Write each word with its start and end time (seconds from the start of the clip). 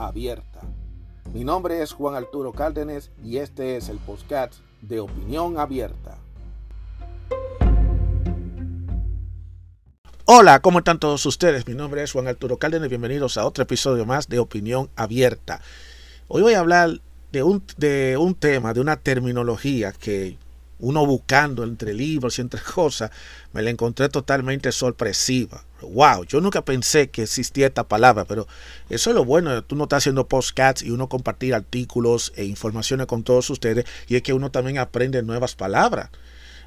abierta. 0.00 0.60
Mi 1.32 1.44
nombre 1.44 1.82
es 1.82 1.92
Juan 1.92 2.14
Arturo 2.14 2.52
Cárdenas 2.52 3.10
y 3.22 3.36
este 3.36 3.76
es 3.76 3.88
el 3.88 3.98
podcast 3.98 4.54
de 4.80 5.00
Opinión 5.00 5.58
Abierta. 5.58 6.18
Hola, 10.24 10.60
¿cómo 10.60 10.78
están 10.78 10.98
todos 10.98 11.24
ustedes? 11.26 11.66
Mi 11.66 11.74
nombre 11.74 12.02
es 12.02 12.12
Juan 12.12 12.28
Arturo 12.28 12.56
Cárdenas 12.56 12.86
y 12.86 12.90
bienvenidos 12.90 13.36
a 13.36 13.44
otro 13.44 13.62
episodio 13.62 14.06
más 14.06 14.28
de 14.28 14.38
Opinión 14.38 14.88
Abierta. 14.96 15.60
Hoy 16.28 16.42
voy 16.42 16.54
a 16.54 16.60
hablar 16.60 17.00
de 17.32 17.42
un, 17.42 17.62
de 17.76 18.16
un 18.16 18.34
tema, 18.34 18.72
de 18.72 18.80
una 18.80 18.96
terminología 18.96 19.92
que 19.92 20.38
uno 20.80 21.06
buscando 21.06 21.64
entre 21.64 21.94
libros 21.94 22.38
y 22.38 22.42
entre 22.42 22.60
cosas, 22.74 23.10
me 23.52 23.62
la 23.62 23.70
encontré 23.70 24.08
totalmente 24.08 24.72
sorpresiva. 24.72 25.64
Wow, 25.82 26.24
yo 26.24 26.40
nunca 26.40 26.64
pensé 26.64 27.08
que 27.08 27.22
existía 27.22 27.66
esta 27.66 27.88
palabra, 27.88 28.24
pero 28.24 28.46
eso 28.90 29.10
es 29.10 29.16
lo 29.16 29.24
bueno, 29.24 29.64
tú 29.64 29.76
no 29.76 29.84
estás 29.84 29.98
haciendo 29.98 30.28
postcats 30.28 30.82
y 30.82 30.90
uno 30.90 31.08
compartir 31.08 31.54
artículos 31.54 32.32
e 32.36 32.44
informaciones 32.44 33.06
con 33.06 33.22
todos 33.22 33.48
ustedes, 33.50 33.86
y 34.06 34.16
es 34.16 34.22
que 34.22 34.32
uno 34.32 34.50
también 34.50 34.78
aprende 34.78 35.22
nuevas 35.22 35.54
palabras. 35.54 36.10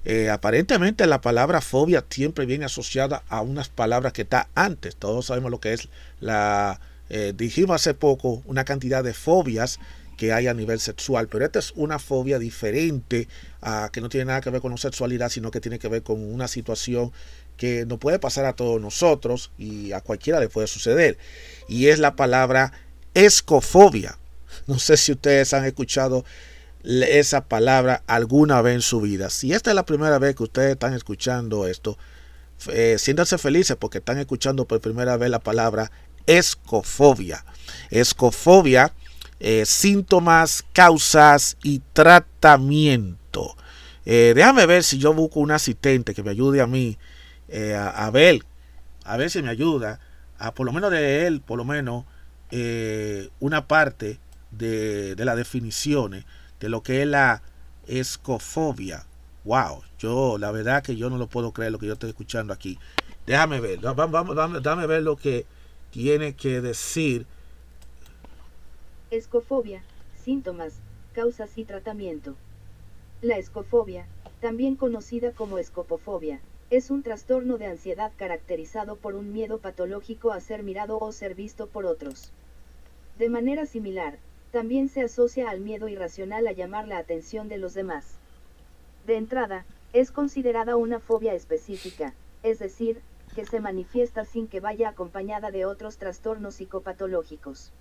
Eh, 0.05 0.29
aparentemente 0.29 1.07
la 1.07 1.21
palabra 1.21 1.61
fobia 1.61 2.03
siempre 2.09 2.45
viene 2.45 2.65
asociada 2.65 3.23
a 3.29 3.41
unas 3.41 3.69
palabras 3.69 4.13
que 4.13 4.23
está 4.23 4.49
antes. 4.53 4.95
Todos 4.95 5.27
sabemos 5.27 5.51
lo 5.51 5.59
que 5.59 5.73
es 5.73 5.89
la... 6.19 6.79
Eh, 7.09 7.33
dijimos 7.35 7.75
hace 7.75 7.93
poco 7.93 8.41
una 8.45 8.65
cantidad 8.65 9.03
de 9.03 9.13
fobias 9.13 9.79
que 10.23 10.31
hay 10.31 10.47
a 10.47 10.53
nivel 10.53 10.79
sexual, 10.79 11.27
pero 11.27 11.43
esta 11.43 11.59
es 11.59 11.73
una 11.75 11.99
fobia 11.99 12.39
diferente 12.39 13.27
a 13.61 13.89
que 13.91 13.99
no 13.99 14.07
tiene 14.07 14.23
nada 14.23 14.39
que 14.39 14.49
ver 14.49 14.61
con 14.61 14.71
la 14.71 14.77
sexualidad, 14.77 15.27
sino 15.27 15.51
que 15.51 15.59
tiene 15.59 15.79
que 15.79 15.89
ver 15.89 16.01
con 16.01 16.23
una 16.23 16.47
situación 16.47 17.11
que 17.57 17.85
nos 17.85 17.99
puede 17.99 18.19
pasar 18.19 18.45
a 18.45 18.53
todos 18.53 18.79
nosotros 18.79 19.51
y 19.57 19.91
a 19.91 19.99
cualquiera 19.99 20.39
le 20.39 20.47
puede 20.47 20.67
suceder. 20.67 21.17
Y 21.67 21.87
es 21.87 21.99
la 21.99 22.15
palabra 22.15 22.71
escofobia. 23.13 24.17
No 24.65 24.79
sé 24.79 24.95
si 24.95 25.11
ustedes 25.11 25.53
han 25.53 25.65
escuchado 25.65 26.23
esa 26.85 27.43
palabra 27.43 28.01
alguna 28.07 28.61
vez 28.61 28.75
en 28.75 28.81
su 28.81 29.01
vida. 29.01 29.29
Si 29.29 29.51
esta 29.51 29.71
es 29.71 29.75
la 29.75 29.85
primera 29.85 30.19
vez 30.19 30.37
que 30.37 30.43
ustedes 30.43 30.71
están 30.71 30.93
escuchando 30.93 31.67
esto, 31.67 31.97
eh, 32.71 32.95
siéntanse 32.97 33.37
felices 33.37 33.75
porque 33.77 33.97
están 33.97 34.19
escuchando 34.19 34.63
por 34.63 34.79
primera 34.79 35.17
vez 35.17 35.29
la 35.29 35.39
palabra 35.39 35.91
escofobia. 36.27 37.43
Escofobia 37.89 38.93
eh, 39.39 39.65
síntomas, 39.65 40.63
causas 40.73 41.57
y 41.63 41.81
tratamiento. 41.93 43.55
Eh, 44.05 44.33
déjame 44.35 44.65
ver 44.65 44.83
si 44.83 44.97
yo 44.97 45.13
busco 45.13 45.39
un 45.39 45.51
asistente 45.51 46.13
que 46.13 46.23
me 46.23 46.31
ayude 46.31 46.61
a 46.61 46.67
mí 46.67 46.97
eh, 47.47 47.75
a, 47.75 48.09
ver, 48.09 48.39
a 49.05 49.17
ver 49.17 49.29
si 49.29 49.41
me 49.41 49.49
ayuda, 49.49 49.99
a 50.37 50.53
por 50.53 50.65
lo 50.65 50.73
menos 50.73 50.91
de 50.91 51.27
él, 51.27 51.41
por 51.41 51.57
lo 51.57 51.65
menos 51.65 52.05
una 53.39 53.67
parte 53.67 54.19
de, 54.51 55.15
de 55.15 55.25
las 55.25 55.35
definiciones 55.35 56.25
de 56.59 56.69
lo 56.69 56.83
que 56.83 57.01
es 57.01 57.07
la 57.07 57.41
escofobia. 57.87 59.05
Wow, 59.43 59.83
yo 59.99 60.37
la 60.37 60.51
verdad 60.51 60.83
que 60.83 60.95
yo 60.95 61.09
no 61.09 61.17
lo 61.17 61.27
puedo 61.27 61.51
creer 61.51 61.71
lo 61.71 61.79
que 61.79 61.87
yo 61.87 61.93
estoy 61.93 62.09
escuchando 62.09 62.53
aquí. 62.53 62.77
Déjame 63.25 63.59
ver, 63.59 63.79
vamos, 63.79 64.35
vamos, 64.35 64.63
dame 64.63 64.85
ver 64.87 65.03
lo 65.03 65.15
que 65.15 65.45
tiene 65.91 66.35
que 66.35 66.61
decir 66.61 67.25
Escofobia, 69.15 69.83
síntomas, 70.23 70.73
causas 71.13 71.55
y 71.59 71.65
tratamiento. 71.65 72.33
La 73.21 73.37
escofobia, 73.37 74.07
también 74.41 74.75
conocida 74.75 75.33
como 75.33 75.59
escopofobia, 75.59 76.39
es 76.71 76.89
un 76.89 77.03
trastorno 77.03 77.59
de 77.59 77.67
ansiedad 77.67 78.11
caracterizado 78.17 78.95
por 78.95 79.13
un 79.13 79.31
miedo 79.31 79.59
patológico 79.59 80.31
a 80.31 80.39
ser 80.39 80.63
mirado 80.63 80.97
o 80.97 81.11
ser 81.11 81.35
visto 81.35 81.67
por 81.67 81.85
otros. 81.85 82.31
De 83.19 83.29
manera 83.29 83.67
similar, 83.67 84.17
también 84.51 84.89
se 84.89 85.03
asocia 85.03 85.51
al 85.51 85.59
miedo 85.59 85.87
irracional 85.87 86.47
a 86.47 86.51
llamar 86.51 86.87
la 86.87 86.97
atención 86.97 87.49
de 87.49 87.59
los 87.59 87.75
demás. 87.75 88.15
De 89.05 89.17
entrada, 89.17 89.63
es 89.93 90.11
considerada 90.11 90.75
una 90.75 90.99
fobia 90.99 91.35
específica, 91.35 92.15
es 92.41 92.57
decir, 92.57 92.99
que 93.35 93.45
se 93.45 93.59
manifiesta 93.59 94.25
sin 94.25 94.47
que 94.47 94.59
vaya 94.59 94.89
acompañada 94.89 95.51
de 95.51 95.67
otros 95.67 95.97
trastornos 95.97 96.55
psicopatológicos. 96.55 97.71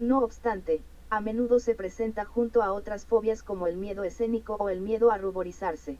No 0.00 0.20
obstante, 0.20 0.82
a 1.10 1.20
menudo 1.20 1.58
se 1.58 1.74
presenta 1.74 2.24
junto 2.24 2.62
a 2.62 2.72
otras 2.72 3.04
fobias 3.04 3.42
como 3.42 3.66
el 3.66 3.76
miedo 3.76 4.04
escénico 4.04 4.54
o 4.54 4.68
el 4.68 4.80
miedo 4.80 5.10
a 5.10 5.18
ruborizarse. 5.18 5.98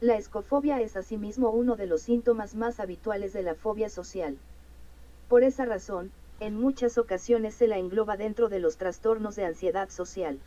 La 0.00 0.16
escofobia 0.16 0.80
es 0.82 0.96
asimismo 0.96 1.50
uno 1.50 1.76
de 1.76 1.86
los 1.86 2.02
síntomas 2.02 2.54
más 2.54 2.78
habituales 2.80 3.32
de 3.32 3.42
la 3.42 3.54
fobia 3.54 3.88
social. 3.88 4.36
Por 5.28 5.42
esa 5.42 5.64
razón, 5.64 6.10
en 6.40 6.54
muchas 6.54 6.98
ocasiones 6.98 7.54
se 7.54 7.66
la 7.66 7.78
engloba 7.78 8.16
dentro 8.16 8.48
de 8.48 8.60
los 8.60 8.76
trastornos 8.76 9.34
de 9.36 9.46
ansiedad 9.46 9.88
social. 9.90 10.38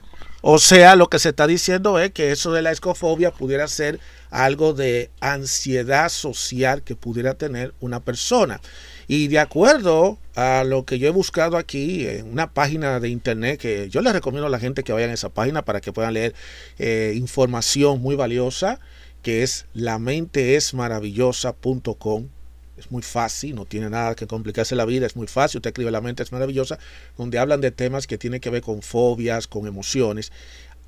O 0.41 0.59
sea, 0.59 0.95
lo 0.95 1.07
que 1.07 1.19
se 1.19 1.29
está 1.29 1.47
diciendo 1.47 1.99
es 1.99 2.11
que 2.11 2.31
eso 2.31 2.51
de 2.51 2.61
la 2.61 2.71
escofobia 2.71 3.31
pudiera 3.31 3.67
ser 3.67 3.99
algo 4.29 4.73
de 4.73 5.09
ansiedad 5.19 6.09
social 6.09 6.83
que 6.83 6.95
pudiera 6.95 7.33
tener 7.33 7.73
una 7.79 8.01
persona. 8.01 8.61
Y 9.07 9.27
de 9.27 9.39
acuerdo 9.39 10.19
a 10.35 10.63
lo 10.63 10.85
que 10.85 10.99
yo 10.99 11.07
he 11.07 11.11
buscado 11.11 11.57
aquí 11.57 12.07
en 12.07 12.31
una 12.31 12.53
página 12.53 12.99
de 12.99 13.09
internet, 13.09 13.59
que 13.59 13.89
yo 13.89 14.01
les 14.01 14.13
recomiendo 14.13 14.45
a 14.45 14.51
la 14.51 14.59
gente 14.59 14.83
que 14.83 14.93
vayan 14.93 15.09
a 15.09 15.13
esa 15.13 15.29
página 15.29 15.65
para 15.65 15.81
que 15.81 15.91
puedan 15.91 16.13
leer 16.13 16.35
eh, 16.77 17.13
información 17.15 17.99
muy 18.01 18.15
valiosa, 18.15 18.79
que 19.23 19.41
es 19.41 19.65
lamenteesmaravillosa.com. 19.73 22.27
Es 22.79 22.91
muy 22.91 23.01
fácil, 23.01 23.55
no 23.55 23.65
tiene 23.65 23.89
nada 23.89 24.15
que 24.15 24.25
complicarse 24.25 24.75
la 24.75 24.85
vida, 24.85 25.05
es 25.05 25.15
muy 25.15 25.27
fácil. 25.27 25.59
Usted 25.59 25.69
escribe 25.69 25.91
La 25.91 26.01
mente 26.01 26.23
es 26.23 26.31
maravillosa, 26.31 26.79
donde 27.17 27.37
hablan 27.37 27.61
de 27.61 27.71
temas 27.71 28.07
que 28.07 28.17
tienen 28.17 28.39
que 28.39 28.49
ver 28.49 28.61
con 28.61 28.81
fobias, 28.81 29.47
con 29.47 29.67
emociones. 29.67 30.31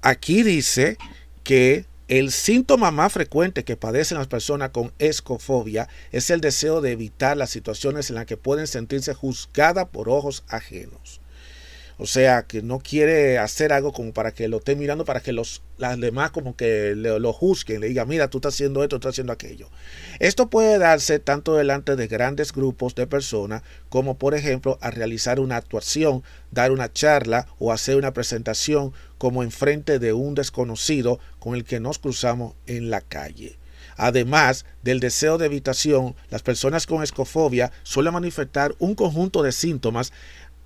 Aquí 0.02 0.44
dice 0.44 0.98
que 1.44 1.86
el 2.08 2.32
síntoma 2.32 2.92
más 2.92 3.14
frecuente 3.14 3.64
que 3.64 3.78
padecen 3.78 4.18
las 4.18 4.28
personas 4.28 4.72
con 4.72 4.92
escofobia 5.00 5.88
es 6.12 6.30
el 6.30 6.42
deseo 6.42 6.82
de 6.82 6.92
evitar 6.92 7.38
las 7.38 7.52
situaciones 7.52 8.10
en 8.10 8.16
las 8.16 8.26
que 8.26 8.36
pueden 8.36 8.68
sentirse 8.68 9.14
juzgadas 9.14 9.88
por 9.90 10.10
ojos 10.10 10.44
ajenos. 10.50 11.21
O 12.02 12.08
sea, 12.08 12.48
que 12.48 12.64
no 12.64 12.80
quiere 12.80 13.38
hacer 13.38 13.72
algo 13.72 13.94
como 13.94 14.12
para 14.12 14.34
que 14.34 14.48
lo 14.48 14.58
esté 14.58 14.76
mirando, 14.76 15.06
para 15.06 15.20
que 15.20 15.34
los 15.34 15.62
las 15.78 16.00
demás 16.00 16.32
como 16.32 16.56
que 16.56 16.96
lo 16.96 17.32
juzguen, 17.32 17.80
le 17.80 17.90
digan, 17.90 18.08
mira, 18.08 18.28
tú 18.28 18.40
estás 18.40 18.56
haciendo 18.56 18.82
esto, 18.82 18.96
tú 18.96 19.08
estás 19.08 19.14
haciendo 19.14 19.34
aquello. 19.34 19.70
Esto 20.18 20.50
puede 20.50 20.80
darse 20.80 21.20
tanto 21.20 21.56
delante 21.56 21.96
de 21.96 22.08
grandes 22.08 22.54
grupos 22.54 22.96
de 22.96 23.06
personas 23.06 23.62
como, 23.90 24.18
por 24.18 24.34
ejemplo, 24.34 24.80
a 24.82 24.90
realizar 24.90 25.40
una 25.40 25.58
actuación, 25.58 26.24
dar 26.50 26.72
una 26.72 26.92
charla 26.92 27.46
o 27.60 27.72
hacer 27.72 27.98
una 27.98 28.14
presentación 28.14 28.94
como 29.20 29.44
enfrente 29.44 30.00
de 30.00 30.14
un 30.14 30.34
desconocido 30.34 31.20
con 31.38 31.54
el 31.54 31.66
que 31.66 31.80
nos 31.80 32.00
cruzamos 32.00 32.56
en 32.66 32.90
la 32.90 33.02
calle. 33.02 33.60
Además 33.96 34.66
del 34.82 35.00
deseo 35.00 35.38
de 35.38 35.46
evitación, 35.46 36.16
las 36.32 36.42
personas 36.42 36.88
con 36.88 37.04
escofobia 37.04 37.72
suelen 37.84 38.14
manifestar 38.14 38.74
un 38.80 38.96
conjunto 38.96 39.44
de 39.44 39.52
síntomas 39.52 40.12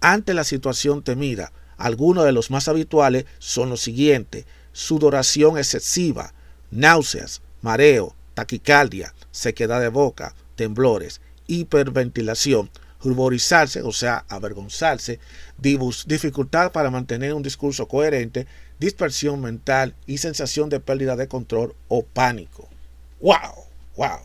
ante 0.02 0.34
la 0.34 0.44
situación 0.44 1.04
temida. 1.04 1.52
Algunos 1.78 2.26
de 2.26 2.32
los 2.32 2.52
más 2.52 2.68
habituales 2.68 3.26
son 3.40 3.70
los 3.70 3.82
siguientes. 3.82 4.46
Sudoración 4.72 5.58
excesiva, 5.58 6.34
náuseas, 6.72 7.42
mareo, 7.62 8.16
taquicardia, 8.34 9.14
sequedad 9.32 9.82
de 9.82 9.90
boca, 9.90 10.36
temblores, 10.56 11.22
hiperventilación, 11.48 12.70
ruborizarse, 13.02 13.82
o 13.82 13.92
sea, 13.92 14.26
avergonzarse, 14.30 15.20
dificultad 15.58 16.72
para 16.72 16.90
mantener 16.90 17.34
un 17.34 17.44
discurso 17.44 17.88
coherente, 17.88 18.48
dispersión 18.80 19.42
mental 19.42 19.96
y 20.06 20.18
sensación 20.18 20.70
de 20.70 20.80
pérdida 20.80 21.16
de 21.16 21.28
control 21.28 21.76
o 21.88 22.04
pánico. 22.04 22.68
¡Wow! 23.22 23.66
¡Wow! 23.96 24.20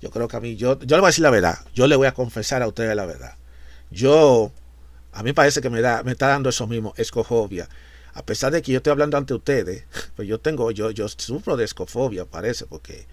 Yo 0.00 0.10
creo 0.10 0.28
que 0.28 0.36
a 0.36 0.40
mí, 0.40 0.56
yo, 0.56 0.78
yo 0.80 0.96
le 0.96 1.00
voy 1.00 1.08
a 1.08 1.10
decir 1.10 1.22
la 1.22 1.30
verdad, 1.30 1.58
yo 1.74 1.86
le 1.86 1.96
voy 1.96 2.06
a 2.06 2.12
confesar 2.14 2.62
a 2.62 2.68
ustedes 2.68 2.94
la 2.94 3.06
verdad. 3.06 3.34
Yo, 3.90 4.52
a 5.16 5.22
mí 5.22 5.32
parece 5.32 5.62
que 5.62 5.70
me, 5.70 5.80
da, 5.80 6.02
me 6.02 6.12
está 6.12 6.28
dando 6.28 6.50
eso 6.50 6.66
mismo, 6.66 6.92
escofobia. 6.98 7.68
A 8.12 8.22
pesar 8.22 8.52
de 8.52 8.60
que 8.60 8.72
yo 8.72 8.78
estoy 8.78 8.90
hablando 8.90 9.16
ante 9.16 9.32
ustedes, 9.32 9.84
pues 10.16 10.28
yo 10.28 10.38
tengo, 10.38 10.70
yo, 10.70 10.90
yo 10.90 11.08
sufro 11.08 11.56
de 11.56 11.64
escofobia, 11.64 12.26
parece, 12.26 12.66
porque 12.66 13.06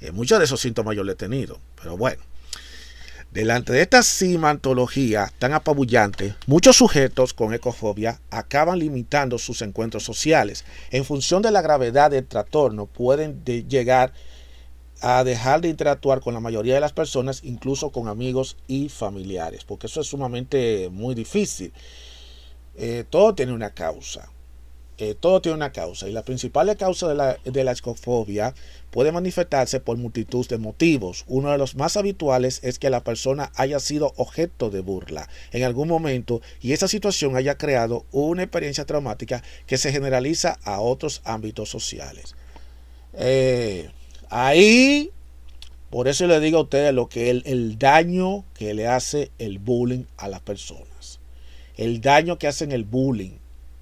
eh, 0.00 0.12
muchos 0.12 0.38
de 0.38 0.44
esos 0.44 0.60
síntomas 0.60 0.94
yo 0.94 1.02
lo 1.02 1.10
he 1.10 1.16
tenido. 1.16 1.58
Pero 1.76 1.96
bueno, 1.96 2.22
Delante 3.32 3.72
de 3.72 3.80
esta 3.80 4.02
simantología 4.02 5.32
tan 5.38 5.54
apabullante, 5.54 6.34
muchos 6.46 6.76
sujetos 6.76 7.32
con 7.32 7.54
ecofobia 7.54 8.20
acaban 8.30 8.78
limitando 8.78 9.38
sus 9.38 9.62
encuentros 9.62 10.04
sociales. 10.04 10.66
En 10.90 11.06
función 11.06 11.40
de 11.40 11.50
la 11.50 11.62
gravedad 11.62 12.10
del 12.10 12.26
trastorno, 12.26 12.84
pueden 12.84 13.42
llegar 13.42 14.10
a 14.10 14.31
dejar 15.24 15.60
de 15.60 15.68
interactuar 15.68 16.20
con 16.20 16.34
la 16.34 16.40
mayoría 16.40 16.74
de 16.74 16.80
las 16.80 16.92
personas, 16.92 17.40
incluso 17.42 17.90
con 17.90 18.08
amigos 18.08 18.56
y 18.68 18.88
familiares, 18.88 19.64
porque 19.64 19.88
eso 19.88 20.00
es 20.00 20.06
sumamente 20.06 20.88
muy 20.90 21.14
difícil. 21.14 21.72
Eh, 22.76 23.04
todo 23.10 23.34
tiene 23.34 23.52
una 23.52 23.70
causa. 23.70 24.30
Eh, 24.98 25.16
todo 25.18 25.40
tiene 25.40 25.56
una 25.56 25.72
causa 25.72 26.08
y 26.08 26.12
la 26.12 26.22
principal 26.22 26.76
causa 26.76 27.08
de 27.08 27.16
la, 27.16 27.36
de 27.42 27.64
la 27.64 27.72
escofobia 27.72 28.54
puede 28.90 29.10
manifestarse 29.10 29.80
por 29.80 29.96
multitud 29.96 30.46
de 30.46 30.58
motivos. 30.58 31.24
Uno 31.26 31.50
de 31.50 31.58
los 31.58 31.74
más 31.74 31.96
habituales 31.96 32.60
es 32.62 32.78
que 32.78 32.90
la 32.90 33.02
persona 33.02 33.50
haya 33.56 33.80
sido 33.80 34.12
objeto 34.16 34.70
de 34.70 34.80
burla 34.80 35.28
en 35.50 35.64
algún 35.64 35.88
momento 35.88 36.40
y 36.60 36.72
esa 36.72 36.86
situación 36.86 37.34
haya 37.34 37.58
creado 37.58 38.04
una 38.12 38.44
experiencia 38.44 38.84
traumática 38.84 39.42
que 39.66 39.78
se 39.78 39.90
generaliza 39.90 40.58
a 40.62 40.80
otros 40.80 41.22
ámbitos 41.24 41.70
sociales. 41.70 42.36
Eh, 43.14 43.90
ahí, 44.32 45.10
por 45.90 46.08
eso 46.08 46.26
le 46.26 46.40
digo 46.40 46.58
a 46.58 46.62
ustedes 46.62 46.92
lo 46.94 47.08
que 47.08 47.30
el, 47.30 47.42
el 47.46 47.78
daño 47.78 48.44
que 48.54 48.74
le 48.74 48.88
hace 48.88 49.30
el 49.38 49.58
bullying 49.58 50.04
a 50.16 50.28
las 50.28 50.40
personas. 50.40 51.20
El 51.76 52.00
daño 52.00 52.38
que 52.38 52.48
hacen 52.48 52.72
el 52.72 52.84
bullying, 52.84 53.38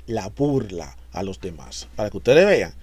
la 0.06 0.28
burla, 0.28 0.96
a 1.12 1.22
los 1.22 1.40
demás. 1.40 1.88
Para 1.96 2.10
que 2.10 2.16
ustedes 2.18 2.46
vean, 2.46 2.74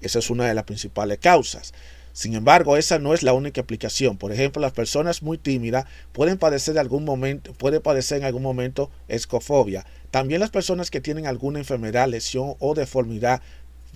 esa 0.00 0.18
es 0.18 0.30
una 0.30 0.46
de 0.46 0.54
las 0.54 0.64
principales 0.64 1.18
causas. 1.18 1.74
Sin 2.12 2.34
embargo, 2.34 2.78
esa 2.78 2.98
no 2.98 3.12
es 3.12 3.22
la 3.22 3.34
única 3.34 3.60
explicación. 3.60 4.16
Por 4.16 4.32
ejemplo, 4.32 4.62
las 4.62 4.72
personas 4.72 5.22
muy 5.22 5.36
tímidas 5.36 5.84
pueden 6.12 6.38
padecer 6.38 6.72
de 6.74 6.80
algún 6.80 7.04
momento, 7.04 7.52
puede 7.52 7.80
padecer 7.80 8.18
en 8.18 8.24
algún 8.24 8.42
momento 8.42 8.90
escofobia. 9.08 9.84
También 10.10 10.40
las 10.40 10.50
personas 10.50 10.90
que 10.90 11.02
tienen 11.02 11.26
alguna 11.26 11.58
enfermedad, 11.58 12.08
lesión 12.08 12.54
o 12.58 12.74
deformidad 12.74 13.42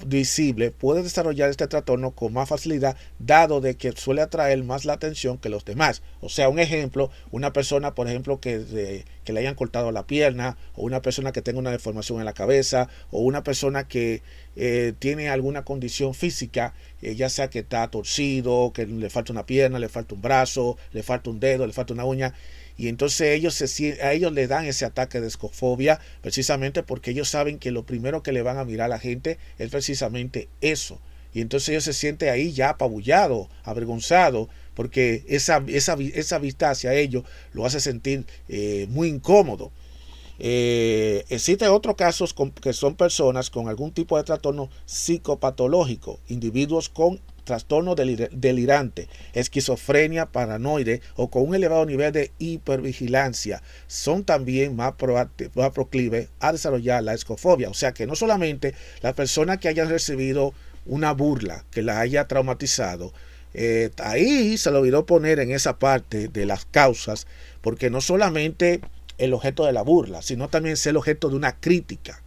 visible 0.07 0.71
puede 0.71 1.03
desarrollar 1.03 1.51
este 1.51 1.67
trastorno 1.67 2.13
con 2.13 2.33
más 2.33 2.49
facilidad 2.49 2.97
dado 3.19 3.61
de 3.61 3.77
que 3.77 3.93
suele 3.93 4.23
atraer 4.23 4.63
más 4.65 4.85
la 4.85 4.95
atención 4.95 5.39
que 5.39 5.49
los 5.49 5.65
demás. 5.65 6.03
O 6.21 6.29
sea, 6.29 6.49
un 6.49 6.59
ejemplo, 6.59 7.11
una 7.31 7.53
persona, 7.53 7.95
por 7.95 8.09
ejemplo, 8.09 8.41
que, 8.41 9.05
que 9.25 9.33
le 9.33 9.41
hayan 9.41 9.55
cortado 9.55 9.93
la 9.93 10.07
pierna, 10.07 10.57
o 10.75 10.83
una 10.83 11.03
persona 11.03 11.33
que 11.33 11.43
tenga 11.43 11.59
una 11.59 11.71
deformación 11.71 12.19
en 12.19 12.25
la 12.25 12.33
cabeza, 12.33 12.89
o 13.11 13.21
una 13.21 13.43
persona 13.43 13.87
que 13.87 14.23
eh, 14.57 14.93
tiene 14.99 15.29
alguna 15.29 15.65
condición 15.65 16.15
física, 16.15 16.75
eh, 17.03 17.15
ya 17.15 17.29
sea 17.29 17.49
que 17.49 17.61
está 17.61 17.89
torcido, 17.89 18.73
que 18.75 18.87
le 18.87 19.11
falta 19.11 19.33
una 19.33 19.47
pierna, 19.47 19.79
le 19.79 19.89
falta 19.89 20.15
un 20.15 20.23
brazo, 20.23 20.77
le 20.93 21.03
falta 21.03 21.31
un 21.31 21.41
dedo, 21.41 21.67
le 21.67 21.73
falta 21.73 21.95
una 21.95 22.05
uña, 22.05 22.35
y 22.77 22.89
entonces 22.89 23.37
ellos 23.37 23.55
se, 23.55 24.03
a 24.03 24.13
ellos 24.13 24.33
le 24.33 24.47
dan 24.47 24.65
ese 24.65 24.85
ataque 24.85 25.21
de 25.21 25.29
escofobia 25.29 26.01
precisamente 26.23 26.83
porque 26.83 27.11
ellos 27.11 27.29
saben 27.29 27.59
que 27.59 27.71
lo 27.71 27.85
primero 27.85 28.23
que 28.23 28.33
le 28.33 28.43
van 28.43 28.59
a 28.59 28.65
mirar 28.65 28.87
a 28.87 28.89
la 28.89 28.99
gente 28.99 29.39
es 29.59 29.71
precisamente 29.71 30.49
eso. 30.61 31.01
Y 31.33 31.41
entonces 31.41 31.69
ellos 31.71 31.85
se 31.85 31.93
sienten 31.93 32.31
ahí 32.31 32.53
ya 32.53 32.71
apabullado, 32.71 33.49
avergonzado, 33.63 34.49
porque 34.75 35.25
esa, 35.29 35.63
esa, 35.69 35.97
esa 36.15 36.39
vista 36.39 36.71
hacia 36.71 36.95
ellos 36.95 37.25
lo 37.53 37.67
hace 37.67 37.81
sentir 37.81 38.25
eh, 38.49 38.87
muy 38.91 39.09
incómodo. 39.09 39.71
Eh, 40.43 41.25
existen 41.29 41.69
otros 41.69 41.97
casos 41.97 42.35
que 42.63 42.73
son 42.73 42.95
personas 42.97 43.51
con 43.51 43.69
algún 43.69 43.93
tipo 43.93 44.17
de 44.17 44.25
trastorno 44.25 44.71
psicopatológico, 44.87 46.19
individuos 46.29 46.89
con 46.89 47.21
trastorno 47.51 47.97
delirante, 47.97 49.09
esquizofrenia 49.33 50.27
paranoide 50.27 51.01
o 51.17 51.31
con 51.31 51.49
un 51.49 51.57
elevado 51.57 51.85
nivel 51.85 52.13
de 52.13 52.31
hipervigilancia 52.39 53.61
son 53.89 54.23
también 54.23 54.77
más, 54.77 54.95
más 55.57 55.71
proclives 55.71 56.29
a 56.39 56.53
desarrollar 56.53 57.03
la 57.03 57.15
escofobia. 57.15 57.69
O 57.69 57.75
sea 57.75 57.91
que 57.93 58.07
no 58.07 58.15
solamente 58.15 58.73
las 59.03 59.15
personas 59.15 59.59
que 59.59 59.67
hayan 59.67 59.89
recibido 59.89 60.55
una 60.87 61.13
burla 61.13 61.65
que 61.73 61.83
la 61.83 61.99
haya 61.99 62.29
traumatizado, 62.29 63.13
eh, 63.53 63.91
ahí 63.99 64.57
se 64.57 64.71
lo 64.71 64.79
olvidó 64.79 65.05
poner 65.05 65.41
en 65.41 65.51
esa 65.51 65.81
parte 65.81 66.29
de 66.29 66.47
las 66.47 66.67
causas, 66.67 67.27
porque 67.63 67.91
no 67.91 68.01
solamente 68.01 68.81
el 69.19 69.35
objeto 69.35 69.67
de 69.67 69.73
la 69.73 69.83
burla, 69.83 70.23
sino 70.23 70.49
también 70.49 70.75
es 70.75 70.87
el 70.87 70.97
objeto 70.97 71.29
de 71.29 71.35
una 71.35 71.59
crítica. 71.59 72.23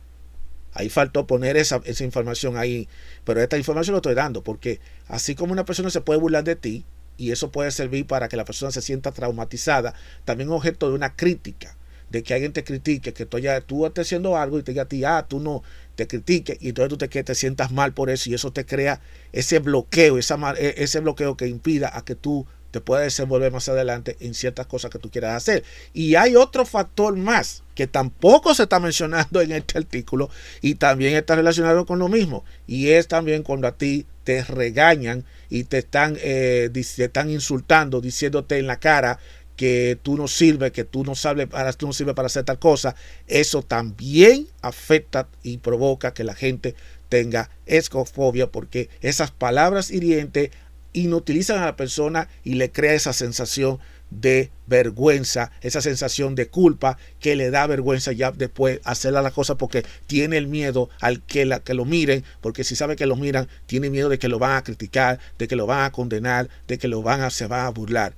Ahí 0.73 0.89
faltó 0.89 1.27
poner 1.27 1.57
esa, 1.57 1.81
esa 1.85 2.03
información 2.03 2.57
ahí, 2.57 2.87
pero 3.23 3.41
esta 3.41 3.57
información 3.57 3.93
lo 3.93 3.97
estoy 3.97 4.15
dando 4.15 4.43
porque 4.43 4.79
así 5.07 5.35
como 5.35 5.53
una 5.53 5.65
persona 5.65 5.89
se 5.89 6.01
puede 6.01 6.19
burlar 6.19 6.43
de 6.43 6.55
ti 6.55 6.85
y 7.17 7.31
eso 7.31 7.51
puede 7.51 7.71
servir 7.71 8.07
para 8.07 8.27
que 8.27 8.37
la 8.37 8.45
persona 8.45 8.71
se 8.71 8.81
sienta 8.81 9.11
traumatizada, 9.11 9.93
también 10.25 10.49
objeto 10.49 10.89
de 10.89 10.95
una 10.95 11.15
crítica, 11.15 11.77
de 12.09 12.23
que 12.23 12.33
alguien 12.33 12.53
te 12.53 12.63
critique, 12.63 13.13
que 13.13 13.25
tú, 13.25 13.39
ya, 13.39 13.61
tú 13.61 13.85
estés 13.85 14.07
haciendo 14.07 14.37
algo 14.37 14.59
y 14.59 14.63
te 14.63 14.71
diga 14.71 14.83
a 14.83 14.87
ti, 14.87 15.03
ah, 15.03 15.25
tú 15.27 15.39
no, 15.39 15.63
te 15.95 16.07
critique 16.07 16.57
y 16.59 16.69
entonces 16.69 16.89
tú 16.89 16.97
te, 16.97 17.09
que 17.09 17.23
te 17.23 17.35
sientas 17.35 17.71
mal 17.71 17.93
por 17.93 18.09
eso 18.09 18.29
y 18.29 18.33
eso 18.33 18.51
te 18.51 18.65
crea 18.65 19.01
ese 19.31 19.59
bloqueo, 19.59 20.17
esa, 20.17 20.37
e, 20.57 20.75
ese 20.77 20.99
bloqueo 20.99 21.37
que 21.37 21.47
impida 21.47 21.95
a 21.95 22.03
que 22.03 22.15
tú 22.15 22.45
te 22.73 22.81
puedas 22.81 23.05
desenvolver 23.05 23.51
más 23.51 23.69
adelante 23.69 24.17
en 24.19 24.33
ciertas 24.33 24.65
cosas 24.65 24.89
que 24.89 24.97
tú 24.97 25.11
quieras 25.11 25.35
hacer. 25.35 25.63
Y 25.93 26.15
hay 26.15 26.35
otro 26.35 26.65
factor 26.65 27.15
más 27.15 27.61
que 27.75 27.85
tampoco 27.85 28.55
se 28.55 28.63
está 28.63 28.79
mencionando 28.79 29.41
en 29.41 29.51
este 29.51 29.77
artículo 29.77 30.31
y 30.59 30.73
también 30.73 31.13
está 31.13 31.35
relacionado 31.35 31.85
con 31.85 31.99
lo 31.99 32.07
mismo. 32.07 32.43
Y 32.65 32.89
es 32.89 33.07
también 33.07 33.43
cuando 33.43 33.67
a 33.67 33.77
ti 33.77 34.07
te 34.23 34.43
regañan 34.43 35.23
y 35.51 35.65
te 35.65 35.77
están, 35.77 36.17
eh, 36.19 36.71
te 36.73 37.03
están 37.03 37.29
insultando, 37.29 38.01
diciéndote 38.01 38.57
en 38.57 38.65
la 38.65 38.79
cara 38.79 39.19
que 39.55 39.99
tú 40.01 40.17
no 40.17 40.27
sirves, 40.27 40.71
que 40.71 40.83
tú 40.83 41.03
no 41.03 41.13
sabes 41.13 41.45
para, 41.45 41.71
tú 41.73 41.85
no 41.85 41.93
sirves 41.93 42.15
para 42.15 42.25
hacer 42.25 42.43
tal 42.43 42.57
cosa, 42.57 42.95
eso 43.27 43.61
también 43.61 44.47
afecta 44.63 45.27
y 45.43 45.57
provoca 45.59 46.11
que 46.11 46.23
la 46.23 46.33
gente 46.33 46.73
tenga 47.07 47.51
escofobia 47.67 48.47
porque 48.47 48.89
esas 49.01 49.29
palabras 49.29 49.91
hirientes 49.91 50.49
inutilizan 50.93 51.61
a 51.61 51.65
la 51.65 51.75
persona 51.75 52.29
y 52.43 52.55
le 52.55 52.71
crea 52.71 52.93
esa 52.93 53.13
sensación 53.13 53.79
de 54.21 54.51
vergüenza, 54.67 55.51
esa 55.61 55.81
sensación 55.81 56.35
de 56.35 56.47
culpa 56.47 56.97
que 57.19 57.35
le 57.35 57.49
da 57.49 57.67
vergüenza 57.67 58.11
ya 58.11 58.31
después 58.31 58.79
hacer 58.83 59.13
la 59.13 59.31
cosa 59.31 59.55
porque 59.55 59.83
tiene 60.07 60.37
el 60.37 60.47
miedo 60.47 60.89
al 61.01 61.21
que, 61.23 61.45
la, 61.45 61.59
que 61.59 61.73
lo 61.73 61.85
miren, 61.85 62.23
porque 62.41 62.63
si 62.63 62.75
sabe 62.75 62.95
que 62.95 63.05
lo 63.05 63.15
miran, 63.15 63.47
tiene 63.65 63.89
miedo 63.89 64.09
de 64.09 64.19
que 64.19 64.27
lo 64.27 64.39
van 64.39 64.55
a 64.57 64.63
criticar, 64.63 65.19
de 65.37 65.47
que 65.47 65.55
lo 65.55 65.65
van 65.65 65.83
a 65.83 65.91
condenar, 65.91 66.49
de 66.67 66.77
que 66.77 66.87
lo 66.87 67.01
van 67.01 67.21
a, 67.21 67.29
se 67.29 67.47
van 67.47 67.65
a 67.65 67.69
burlar. 67.69 68.13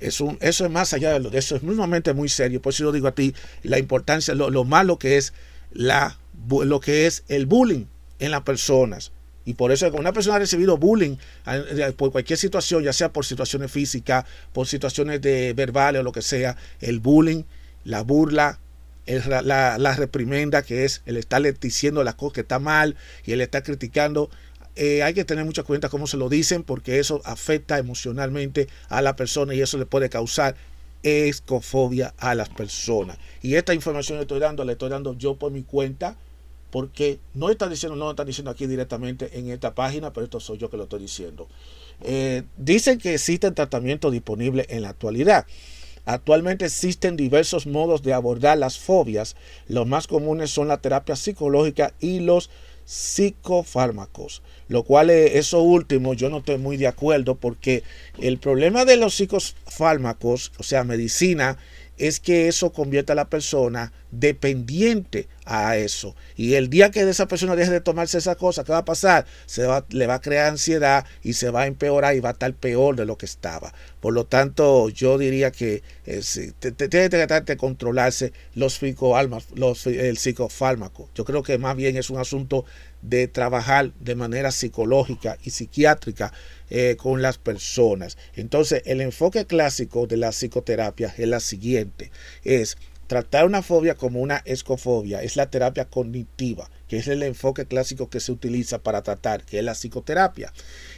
Es 0.00 0.20
un, 0.20 0.38
eso 0.40 0.64
es 0.64 0.70
más 0.70 0.92
allá 0.92 1.12
de 1.12 1.18
lo 1.20 1.30
de 1.30 1.38
eso, 1.38 1.56
es 1.56 1.62
normalmente 1.62 2.12
muy 2.12 2.28
serio. 2.28 2.62
Por 2.62 2.72
eso 2.72 2.84
yo 2.84 2.92
digo 2.92 3.08
a 3.08 3.14
ti 3.14 3.34
la 3.62 3.78
importancia, 3.78 4.34
lo, 4.34 4.50
lo 4.50 4.64
malo 4.64 4.98
que 4.98 5.16
es 5.16 5.32
la, 5.72 6.18
lo 6.48 6.80
que 6.80 7.06
es 7.06 7.24
el 7.28 7.46
bullying 7.46 7.86
en 8.18 8.30
las 8.30 8.42
personas. 8.42 9.12
Y 9.48 9.54
por 9.54 9.72
eso 9.72 9.90
una 9.94 10.12
persona 10.12 10.36
ha 10.36 10.40
recibido 10.40 10.76
bullying 10.76 11.16
por 11.96 12.12
cualquier 12.12 12.38
situación, 12.38 12.84
ya 12.84 12.92
sea 12.92 13.14
por 13.14 13.24
situaciones 13.24 13.72
físicas, 13.72 14.26
por 14.52 14.66
situaciones 14.66 15.22
de 15.22 15.54
verbales 15.54 16.00
o 16.00 16.02
lo 16.02 16.12
que 16.12 16.20
sea, 16.20 16.58
el 16.82 17.00
bullying, 17.00 17.44
la 17.82 18.02
burla, 18.02 18.58
la, 19.06 19.78
la, 19.78 19.94
reprimenda, 19.94 20.60
que 20.60 20.84
es 20.84 21.00
el 21.06 21.16
estarle 21.16 21.54
diciendo 21.54 22.04
las 22.04 22.16
cosas 22.16 22.34
que 22.34 22.40
está 22.42 22.58
mal 22.58 22.96
y 23.24 23.32
él 23.32 23.40
está 23.40 23.62
criticando, 23.62 24.28
eh, 24.76 25.02
hay 25.02 25.14
que 25.14 25.24
tener 25.24 25.46
mucha 25.46 25.62
cuenta 25.62 25.88
cómo 25.88 26.06
se 26.06 26.18
lo 26.18 26.28
dicen 26.28 26.62
porque 26.62 26.98
eso 26.98 27.22
afecta 27.24 27.78
emocionalmente 27.78 28.68
a 28.90 29.00
la 29.00 29.16
persona 29.16 29.54
y 29.54 29.62
eso 29.62 29.78
le 29.78 29.86
puede 29.86 30.10
causar 30.10 30.56
escofobia 31.02 32.12
a 32.18 32.34
las 32.34 32.50
personas. 32.50 33.16
Y 33.40 33.54
esta 33.54 33.72
información 33.72 34.18
le 34.18 34.24
estoy 34.24 34.40
dando, 34.40 34.62
le 34.66 34.72
estoy 34.72 34.90
dando 34.90 35.16
yo 35.16 35.36
por 35.36 35.52
mi 35.52 35.62
cuenta 35.62 36.18
porque 36.70 37.18
no 37.34 37.50
están 37.50 37.70
diciendo, 37.70 37.96
no 37.96 38.10
están 38.10 38.26
diciendo 38.26 38.50
aquí 38.50 38.66
directamente 38.66 39.38
en 39.38 39.50
esta 39.50 39.74
página, 39.74 40.12
pero 40.12 40.24
esto 40.24 40.40
soy 40.40 40.58
yo 40.58 40.70
que 40.70 40.76
lo 40.76 40.84
estoy 40.84 41.00
diciendo. 41.00 41.48
Eh, 42.02 42.44
dicen 42.56 42.98
que 42.98 43.14
existen 43.14 43.54
tratamientos 43.54 44.12
disponibles 44.12 44.66
en 44.68 44.82
la 44.82 44.90
actualidad. 44.90 45.46
Actualmente 46.04 46.64
existen 46.64 47.16
diversos 47.16 47.66
modos 47.66 48.02
de 48.02 48.14
abordar 48.14 48.56
las 48.56 48.78
fobias. 48.78 49.36
Los 49.66 49.86
más 49.86 50.06
comunes 50.06 50.50
son 50.50 50.68
la 50.68 50.78
terapia 50.78 51.16
psicológica 51.16 51.92
y 52.00 52.20
los 52.20 52.50
psicofármacos. 52.86 54.42
Lo 54.68 54.84
cual, 54.84 55.10
eso 55.10 55.60
último, 55.60 56.14
yo 56.14 56.30
no 56.30 56.38
estoy 56.38 56.56
muy 56.56 56.78
de 56.78 56.86
acuerdo 56.86 57.34
porque 57.34 57.82
el 58.18 58.38
problema 58.38 58.86
de 58.86 58.96
los 58.96 59.14
psicofármacos, 59.16 60.52
o 60.58 60.62
sea, 60.62 60.84
medicina, 60.84 61.58
es 61.98 62.20
que 62.20 62.48
eso 62.48 62.72
convierte 62.72 63.12
a 63.12 63.16
la 63.16 63.28
persona 63.28 63.92
dependiente 64.10 65.28
a 65.44 65.76
eso. 65.76 66.14
Y 66.36 66.54
el 66.54 66.68
día 66.68 66.90
que 66.90 67.08
esa 67.08 67.26
persona 67.26 67.56
deje 67.56 67.70
de 67.70 67.80
tomarse 67.80 68.18
esa 68.18 68.34
cosa, 68.34 68.64
¿qué 68.64 68.72
va 68.72 68.78
a 68.78 68.84
pasar? 68.84 69.26
Se 69.46 69.66
va, 69.66 69.84
le 69.90 70.06
va 70.06 70.14
a 70.14 70.20
crear 70.20 70.48
ansiedad 70.48 71.06
y 71.22 71.34
se 71.34 71.50
va 71.50 71.62
a 71.62 71.66
empeorar 71.66 72.14
y 72.14 72.20
va 72.20 72.30
a 72.30 72.32
estar 72.32 72.52
peor 72.54 72.96
de 72.96 73.06
lo 73.06 73.16
que 73.16 73.26
estaba. 73.26 73.72
Por 74.00 74.12
lo 74.12 74.26
tanto, 74.26 74.88
yo 74.90 75.18
diría 75.18 75.50
que 75.50 75.82
eh, 76.06 76.22
tiene 76.60 76.88
que 76.88 77.08
tratar 77.08 77.44
de 77.44 77.56
controlarse 77.56 78.32
los, 78.54 78.80
los 79.54 79.86
el 79.86 80.18
psicofármaco. 80.18 81.08
Yo 81.14 81.24
creo 81.24 81.42
que 81.42 81.58
más 81.58 81.76
bien 81.76 81.96
es 81.96 82.10
un 82.10 82.18
asunto 82.18 82.64
de 83.02 83.28
trabajar 83.28 83.92
de 84.00 84.14
manera 84.14 84.50
psicológica 84.50 85.38
y 85.44 85.50
psiquiátrica 85.50 86.32
eh, 86.70 86.96
con 86.98 87.22
las 87.22 87.38
personas. 87.38 88.18
Entonces, 88.34 88.82
el 88.86 89.00
enfoque 89.00 89.46
clásico 89.46 90.06
de 90.06 90.16
la 90.16 90.30
psicoterapia 90.30 91.14
es 91.16 91.28
la 91.28 91.40
siguiente, 91.40 92.10
es 92.44 92.76
tratar 93.08 93.44
una 93.46 93.62
fobia 93.62 93.96
como 93.96 94.20
una 94.20 94.42
escofobia, 94.44 95.20
es 95.22 95.36
la 95.36 95.50
terapia 95.50 95.86
cognitiva, 95.86 96.70
que 96.88 96.98
es 96.98 97.08
el 97.08 97.22
enfoque 97.22 97.64
clásico 97.64 98.10
que 98.10 98.20
se 98.20 98.32
utiliza 98.32 98.82
para 98.82 99.00
tratar, 99.02 99.44
que 99.44 99.58
es 99.58 99.64
la 99.64 99.72
psicoterapia. 99.72 100.52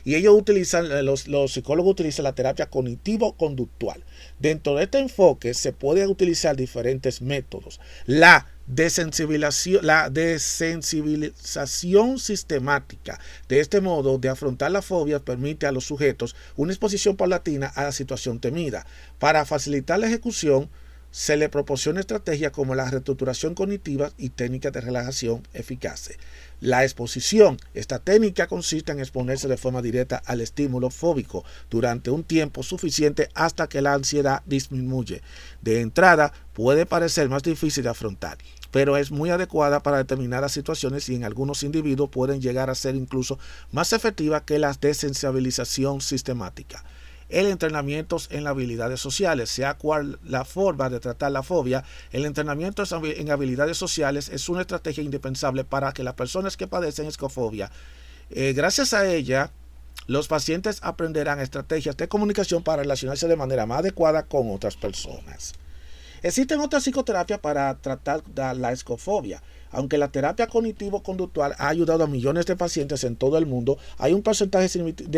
Y 0.04 0.16
ellos 0.16 0.34
utilizan, 0.34 0.90
eh, 0.90 1.04
los, 1.04 1.28
psicólogos 1.52 1.92
utilizan 1.92 2.24
la 2.24 2.34
terapia 2.34 2.68
cognitivo-conductual. 2.68 4.02
Dentro 4.40 4.74
de 4.74 4.82
este 4.84 4.98
enfoque 4.98 5.54
se 5.54 5.72
pueden 5.72 6.08
utilizar 6.08 6.56
diferentes 6.56 7.22
métodos. 7.22 7.80
La 8.06 8.48
desensibilización, 8.66 9.86
la 9.86 10.10
desensibilización 10.10 12.18
sistemática. 12.18 13.20
De 13.48 13.60
este 13.60 13.80
modo, 13.80 14.18
de 14.18 14.30
afrontar 14.30 14.72
la 14.72 14.82
fobia 14.82 15.20
permite 15.20 15.66
a 15.66 15.72
los 15.72 15.84
sujetos 15.84 16.34
una 16.56 16.72
exposición 16.72 17.16
paulatina 17.16 17.68
a 17.68 17.84
la 17.84 17.92
situación 17.92 18.40
temida. 18.40 18.84
Para 19.20 19.44
facilitar 19.44 20.00
la 20.00 20.08
ejecución, 20.08 20.68
se 21.10 21.36
le 21.36 21.48
proporciona 21.48 22.00
estrategias 22.00 22.52
como 22.52 22.74
la 22.74 22.90
reestructuración 22.90 23.54
cognitiva 23.54 24.10
y 24.16 24.30
técnicas 24.30 24.72
de 24.72 24.80
relajación 24.80 25.42
eficaces. 25.52 26.18
La 26.60 26.84
exposición. 26.84 27.58
Esta 27.74 27.98
técnica 27.98 28.46
consiste 28.46 28.92
en 28.92 29.00
exponerse 29.00 29.48
de 29.48 29.56
forma 29.56 29.82
directa 29.82 30.22
al 30.26 30.40
estímulo 30.40 30.90
fóbico 30.90 31.44
durante 31.70 32.10
un 32.10 32.22
tiempo 32.22 32.62
suficiente 32.62 33.28
hasta 33.34 33.66
que 33.66 33.80
la 33.80 33.94
ansiedad 33.94 34.42
disminuye. 34.46 35.22
De 35.62 35.80
entrada, 35.80 36.32
puede 36.52 36.86
parecer 36.86 37.28
más 37.28 37.42
difícil 37.42 37.84
de 37.84 37.90
afrontar 37.90 38.38
pero 38.70 38.96
es 38.96 39.10
muy 39.10 39.30
adecuada 39.30 39.82
para 39.82 39.98
determinadas 39.98 40.52
situaciones 40.52 41.08
y 41.08 41.16
en 41.16 41.24
algunos 41.24 41.62
individuos 41.62 42.10
pueden 42.10 42.40
llegar 42.40 42.70
a 42.70 42.74
ser 42.74 42.94
incluso 42.94 43.38
más 43.72 43.92
efectiva 43.92 44.44
que 44.44 44.58
la 44.58 44.72
desensibilización 44.80 46.00
sistemática. 46.00 46.84
El 47.30 47.46
entrenamiento 47.46 48.16
en 48.30 48.46
habilidades 48.46 49.00
sociales, 49.00 49.50
sea 49.50 49.74
cual 49.74 50.18
la 50.24 50.44
forma 50.44 50.90
de 50.90 50.98
tratar 50.98 51.30
la 51.30 51.44
fobia, 51.44 51.84
el 52.10 52.24
entrenamiento 52.24 52.82
en 53.04 53.30
habilidades 53.30 53.78
sociales 53.78 54.28
es 54.28 54.48
una 54.48 54.62
estrategia 54.62 55.04
indispensable 55.04 55.64
para 55.64 55.92
que 55.92 56.02
las 56.02 56.14
personas 56.14 56.56
que 56.56 56.66
padecen 56.66 57.06
escofobia, 57.06 57.70
eh, 58.30 58.52
gracias 58.52 58.94
a 58.94 59.06
ella, 59.08 59.52
los 60.06 60.26
pacientes 60.26 60.80
aprenderán 60.82 61.38
estrategias 61.38 61.96
de 61.96 62.08
comunicación 62.08 62.64
para 62.64 62.82
relacionarse 62.82 63.28
de 63.28 63.36
manera 63.36 63.64
más 63.64 63.78
adecuada 63.78 64.24
con 64.24 64.50
otras 64.50 64.76
personas. 64.76 65.54
Existen 66.22 66.60
otras 66.60 66.82
psicoterapias 66.82 67.38
para 67.38 67.78
tratar 67.78 68.22
la 68.56 68.72
escofobia. 68.72 69.42
Aunque 69.70 69.98
la 69.98 70.12
terapia 70.12 70.46
cognitivo-conductual 70.46 71.54
ha 71.58 71.68
ayudado 71.68 72.04
a 72.04 72.08
millones 72.08 72.46
de 72.46 72.56
pacientes 72.56 73.04
en 73.04 73.16
todo 73.16 73.38
el 73.38 73.46
mundo, 73.46 73.78
hay 73.98 74.12
un 74.12 74.22
porcentaje 74.22 74.68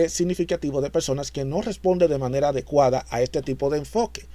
significativo 0.09 0.81
de 0.81 0.91
personas 0.91 1.31
que 1.31 1.45
no 1.45 1.63
responden 1.63 2.11
de 2.11 2.19
manera 2.19 2.49
adecuada 2.49 3.05
a 3.11 3.23
este 3.23 3.43
tipo 3.43 3.71
de 3.71 3.79
enfoque. 3.79 4.27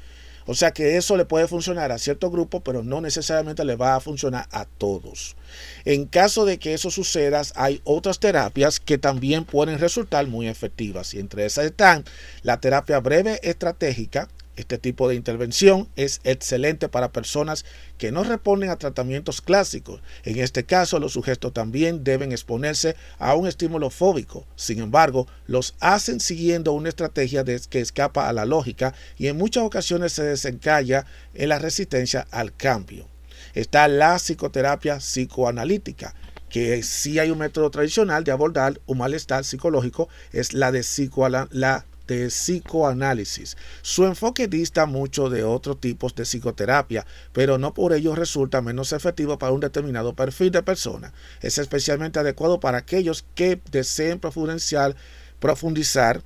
O 0.49 0.55
sea 0.55 0.71
que 0.71 0.95
eso 0.95 1.17
le 1.17 1.25
puede 1.25 1.45
funcionar 1.49 1.91
a 1.91 1.97
cierto 1.97 2.31
grupo, 2.31 2.61
pero 2.61 2.81
no 2.81 3.01
necesariamente 3.01 3.65
le 3.65 3.75
va 3.75 3.95
a 3.95 3.99
funcionar 3.99 4.47
a 4.51 4.63
todos. 4.63 5.35
En 5.83 6.05
caso 6.05 6.45
de 6.45 6.57
que 6.57 6.73
eso 6.73 6.89
suceda, 6.89 7.41
hay 7.55 7.81
otras 7.83 8.19
terapias 8.19 8.79
que 8.79 8.97
también 8.97 9.43
pueden 9.43 9.77
resultar 9.77 10.25
muy 10.27 10.47
efectivas. 10.47 11.13
Y 11.13 11.19
entre 11.19 11.45
esas 11.45 11.65
están 11.65 12.05
la 12.43 12.61
terapia 12.61 13.01
breve 13.01 13.41
estratégica, 13.43 14.29
este 14.57 14.77
tipo 14.77 15.07
de 15.07 15.15
intervención 15.15 15.87
es 15.95 16.19
excelente 16.23 16.89
para 16.89 17.11
personas 17.11 17.63
que 17.97 18.11
no 18.11 18.23
responden 18.23 18.69
a 18.69 18.75
tratamientos 18.75 19.39
clásicos. 19.39 20.01
En 20.23 20.39
este 20.39 20.65
caso, 20.65 20.99
los 20.99 21.13
sujetos 21.13 21.53
también 21.53 22.03
deben 22.03 22.31
exponerse 22.31 22.95
a 23.19 23.35
un 23.35 23.47
estímulo 23.47 23.89
fóbico. 23.89 24.45
Sin 24.55 24.79
embargo, 24.79 25.27
los 25.45 25.75
hacen 25.79 26.19
siguiendo 26.19 26.73
una 26.73 26.89
estrategia 26.89 27.45
que 27.69 27.79
escapa 27.79 28.27
a 28.27 28.33
la 28.33 28.45
lógica 28.45 28.93
y 29.17 29.27
en 29.27 29.37
muchas 29.37 29.63
ocasiones 29.63 30.11
se 30.13 30.23
desencalla 30.23 31.05
en 31.33 31.49
la 31.49 31.59
resistencia 31.59 32.27
al 32.31 32.55
cambio. 32.55 33.07
Está 33.53 33.87
la 33.87 34.17
psicoterapia 34.17 34.97
psicoanalítica 34.97 36.13
que 36.49 36.81
sí 36.81 37.19
hay 37.19 37.29
un 37.29 37.39
método 37.39 37.69
tradicional 37.69 38.23
de 38.23 38.31
abordar 38.31 38.79
un 38.85 38.99
malestar 38.99 39.43
psicológico, 39.43 40.07
es 40.31 40.53
la 40.53 40.71
de 40.71 40.79
psicoanalítica 40.79 41.85
de 42.07 42.27
psicoanálisis. 42.27 43.57
Su 43.81 44.05
enfoque 44.05 44.47
dista 44.47 44.85
mucho 44.85 45.29
de 45.29 45.43
otros 45.43 45.79
tipos 45.79 46.15
de 46.15 46.23
psicoterapia, 46.23 47.05
pero 47.33 47.57
no 47.57 47.73
por 47.73 47.93
ello 47.93 48.15
resulta 48.15 48.61
menos 48.61 48.93
efectivo 48.93 49.37
para 49.37 49.51
un 49.51 49.59
determinado 49.59 50.15
perfil 50.15 50.51
de 50.51 50.63
persona. 50.63 51.13
Es 51.41 51.57
especialmente 51.57 52.19
adecuado 52.19 52.59
para 52.59 52.79
aquellos 52.79 53.25
que 53.35 53.61
deseen 53.71 54.19
profundizar, 54.19 54.95
profundizar 55.39 56.23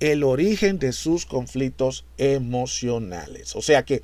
el 0.00 0.24
origen 0.24 0.80
de 0.80 0.92
sus 0.92 1.26
conflictos 1.26 2.04
emocionales. 2.18 3.54
O 3.54 3.62
sea 3.62 3.84
que 3.84 4.02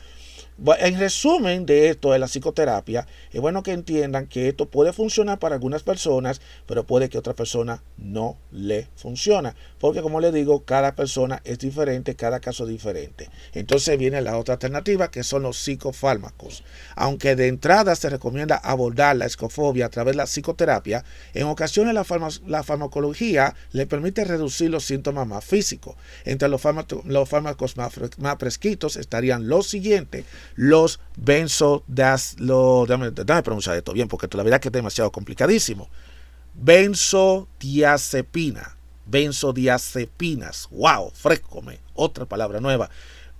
en 0.78 0.98
resumen 0.98 1.66
de 1.66 1.88
esto 1.88 2.12
de 2.12 2.18
la 2.18 2.26
psicoterapia, 2.26 3.06
es 3.32 3.40
bueno 3.40 3.62
que 3.62 3.72
entiendan 3.72 4.26
que 4.26 4.48
esto 4.48 4.66
puede 4.66 4.92
funcionar 4.92 5.38
para 5.38 5.54
algunas 5.54 5.84
personas, 5.84 6.40
pero 6.66 6.84
puede 6.84 7.08
que 7.08 7.18
otra 7.18 7.34
persona 7.34 7.82
no 7.96 8.36
le 8.50 8.88
funcione. 8.96 9.52
Porque 9.78 10.02
como 10.02 10.20
le 10.20 10.32
digo, 10.32 10.64
cada 10.64 10.96
persona 10.96 11.40
es 11.44 11.60
diferente, 11.60 12.16
cada 12.16 12.40
caso 12.40 12.64
es 12.64 12.70
diferente. 12.70 13.30
Entonces 13.52 13.96
viene 13.98 14.20
la 14.20 14.36
otra 14.36 14.54
alternativa, 14.54 15.10
que 15.10 15.22
son 15.22 15.42
los 15.42 15.58
psicofármacos. 15.58 16.64
Aunque 16.96 17.36
de 17.36 17.46
entrada 17.46 17.94
se 17.94 18.10
recomienda 18.10 18.56
abordar 18.56 19.16
la 19.16 19.26
escofobia 19.26 19.86
a 19.86 19.90
través 19.90 20.14
de 20.14 20.18
la 20.18 20.26
psicoterapia, 20.26 21.04
en 21.34 21.46
ocasiones 21.46 21.94
la, 21.94 22.62
farmacología 22.64 23.54
le 23.70 23.86
permite 23.86 24.24
reducir 24.24 24.70
los 24.70 24.84
síntomas 24.84 25.26
más 25.28 25.44
físicos. 25.44 25.94
Entre 26.24 26.48
los, 26.48 26.60
fármacos 26.60 27.76
más, 27.76 27.92
más 28.18 28.36
prescritos 28.36 28.96
estarían 28.96 29.46
los 29.46 29.68
siguientes 29.68 30.24
los 30.54 31.00
benzodiazepinas. 31.16 33.26
Dame, 33.26 33.42
pronunciar 33.42 33.76
esto 33.76 33.92
bien, 33.92 34.08
porque 34.08 34.28
la 34.36 34.42
verdad 34.42 34.58
es 34.58 34.62
que 34.62 34.68
es 34.68 34.72
demasiado 34.72 35.12
complicadísimo. 35.12 35.88
Benzodiazepina. 36.54 38.76
Benzodiazepinas. 39.06 40.68
¡Wow! 40.70 41.10
Frescome. 41.14 41.80
Otra 41.94 42.26
palabra 42.26 42.60
nueva. 42.60 42.90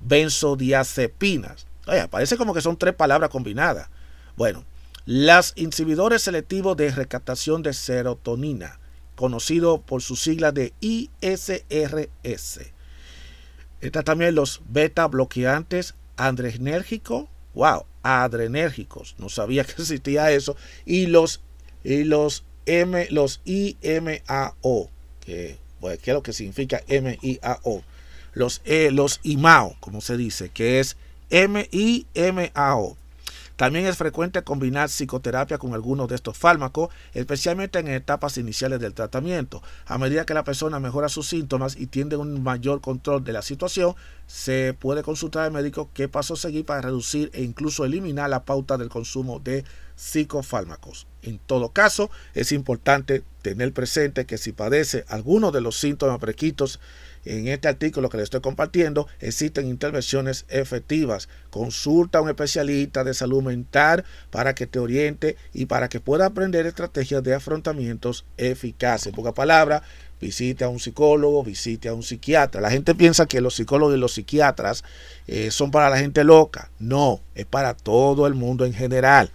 Benzodiazepinas. 0.00 1.66
Oye, 1.86 2.06
parece 2.08 2.36
como 2.36 2.54
que 2.54 2.60
son 2.60 2.76
tres 2.76 2.94
palabras 2.94 3.30
combinadas. 3.30 3.88
Bueno, 4.36 4.64
las 5.04 5.52
inhibidores 5.56 6.22
selectivos 6.22 6.76
de 6.76 6.90
recaptación 6.90 7.62
de 7.62 7.72
serotonina, 7.72 8.78
conocido 9.16 9.80
por 9.80 10.02
su 10.02 10.16
sigla 10.16 10.52
de 10.52 10.74
ISRS. 10.80 12.72
Está 13.80 14.02
también 14.02 14.34
los 14.34 14.60
beta 14.68 15.06
bloqueantes 15.06 15.94
adrenérgico, 16.18 17.28
wow, 17.54 17.86
adrenérgicos, 18.02 19.14
no 19.18 19.30
sabía 19.30 19.64
que 19.64 19.72
existía 19.82 20.30
eso, 20.32 20.56
y 20.84 21.06
los, 21.06 21.40
y 21.82 22.04
los, 22.04 22.44
M, 22.66 23.06
los 23.10 23.40
IMAO, 23.46 24.90
que, 25.20 25.56
bueno, 25.80 25.98
¿qué 26.02 26.10
es 26.10 26.14
lo 26.14 26.22
que 26.22 26.34
significa 26.34 26.82
MIAO? 26.86 27.82
Los, 28.34 28.60
e, 28.66 28.90
los 28.90 29.20
IMAO, 29.22 29.76
como 29.80 30.02
se 30.02 30.18
dice, 30.18 30.50
que 30.50 30.80
es 30.80 30.98
MIMAO. 31.30 32.96
También 33.58 33.86
es 33.86 33.96
frecuente 33.96 34.44
combinar 34.44 34.88
psicoterapia 34.88 35.58
con 35.58 35.74
algunos 35.74 36.06
de 36.06 36.14
estos 36.14 36.38
fármacos, 36.38 36.90
especialmente 37.12 37.80
en 37.80 37.88
etapas 37.88 38.38
iniciales 38.38 38.78
del 38.78 38.94
tratamiento. 38.94 39.64
A 39.86 39.98
medida 39.98 40.24
que 40.24 40.32
la 40.32 40.44
persona 40.44 40.78
mejora 40.78 41.08
sus 41.08 41.26
síntomas 41.26 41.74
y 41.74 41.88
tiene 41.88 42.14
un 42.14 42.40
mayor 42.40 42.80
control 42.80 43.24
de 43.24 43.32
la 43.32 43.42
situación, 43.42 43.96
se 44.28 44.76
puede 44.78 45.02
consultar 45.02 45.42
al 45.42 45.50
médico 45.50 45.90
qué 45.92 46.06
paso 46.06 46.36
seguir 46.36 46.66
para 46.66 46.82
reducir 46.82 47.32
e 47.34 47.42
incluso 47.42 47.84
eliminar 47.84 48.30
la 48.30 48.44
pauta 48.44 48.78
del 48.78 48.90
consumo 48.90 49.40
de 49.40 49.64
psicofármacos. 49.96 51.08
En 51.22 51.40
todo 51.40 51.70
caso, 51.70 52.12
es 52.34 52.52
importante 52.52 53.24
tener 53.42 53.72
presente 53.72 54.24
que 54.24 54.38
si 54.38 54.52
padece 54.52 55.04
alguno 55.08 55.50
de 55.50 55.62
los 55.62 55.76
síntomas 55.76 56.20
prequitos 56.20 56.78
en 57.24 57.48
este 57.48 57.68
artículo 57.68 58.08
que 58.08 58.16
le 58.16 58.22
estoy 58.22 58.40
compartiendo, 58.40 59.06
existen 59.20 59.66
intervenciones 59.66 60.44
efectivas. 60.48 61.28
Consulta 61.50 62.18
a 62.18 62.22
un 62.22 62.28
especialista 62.28 63.04
de 63.04 63.14
salud 63.14 63.42
mental 63.42 64.04
para 64.30 64.54
que 64.54 64.66
te 64.66 64.78
oriente 64.78 65.36
y 65.52 65.66
para 65.66 65.88
que 65.88 66.00
pueda 66.00 66.26
aprender 66.26 66.66
estrategias 66.66 67.22
de 67.22 67.34
afrontamientos 67.34 68.24
eficaces. 68.36 69.08
En 69.08 69.14
pocas 69.14 69.34
palabras, 69.34 69.82
visite 70.20 70.64
a 70.64 70.68
un 70.68 70.80
psicólogo, 70.80 71.42
visite 71.44 71.88
a 71.88 71.94
un 71.94 72.02
psiquiatra. 72.02 72.60
La 72.60 72.70
gente 72.70 72.94
piensa 72.94 73.26
que 73.26 73.40
los 73.40 73.54
psicólogos 73.54 73.96
y 73.96 73.98
los 73.98 74.12
psiquiatras 74.12 74.84
eh, 75.26 75.50
son 75.50 75.70
para 75.70 75.90
la 75.90 75.98
gente 75.98 76.24
loca. 76.24 76.70
No, 76.78 77.20
es 77.34 77.46
para 77.46 77.74
todo 77.74 78.26
el 78.26 78.34
mundo 78.34 78.64
en 78.64 78.74
general. 78.74 79.30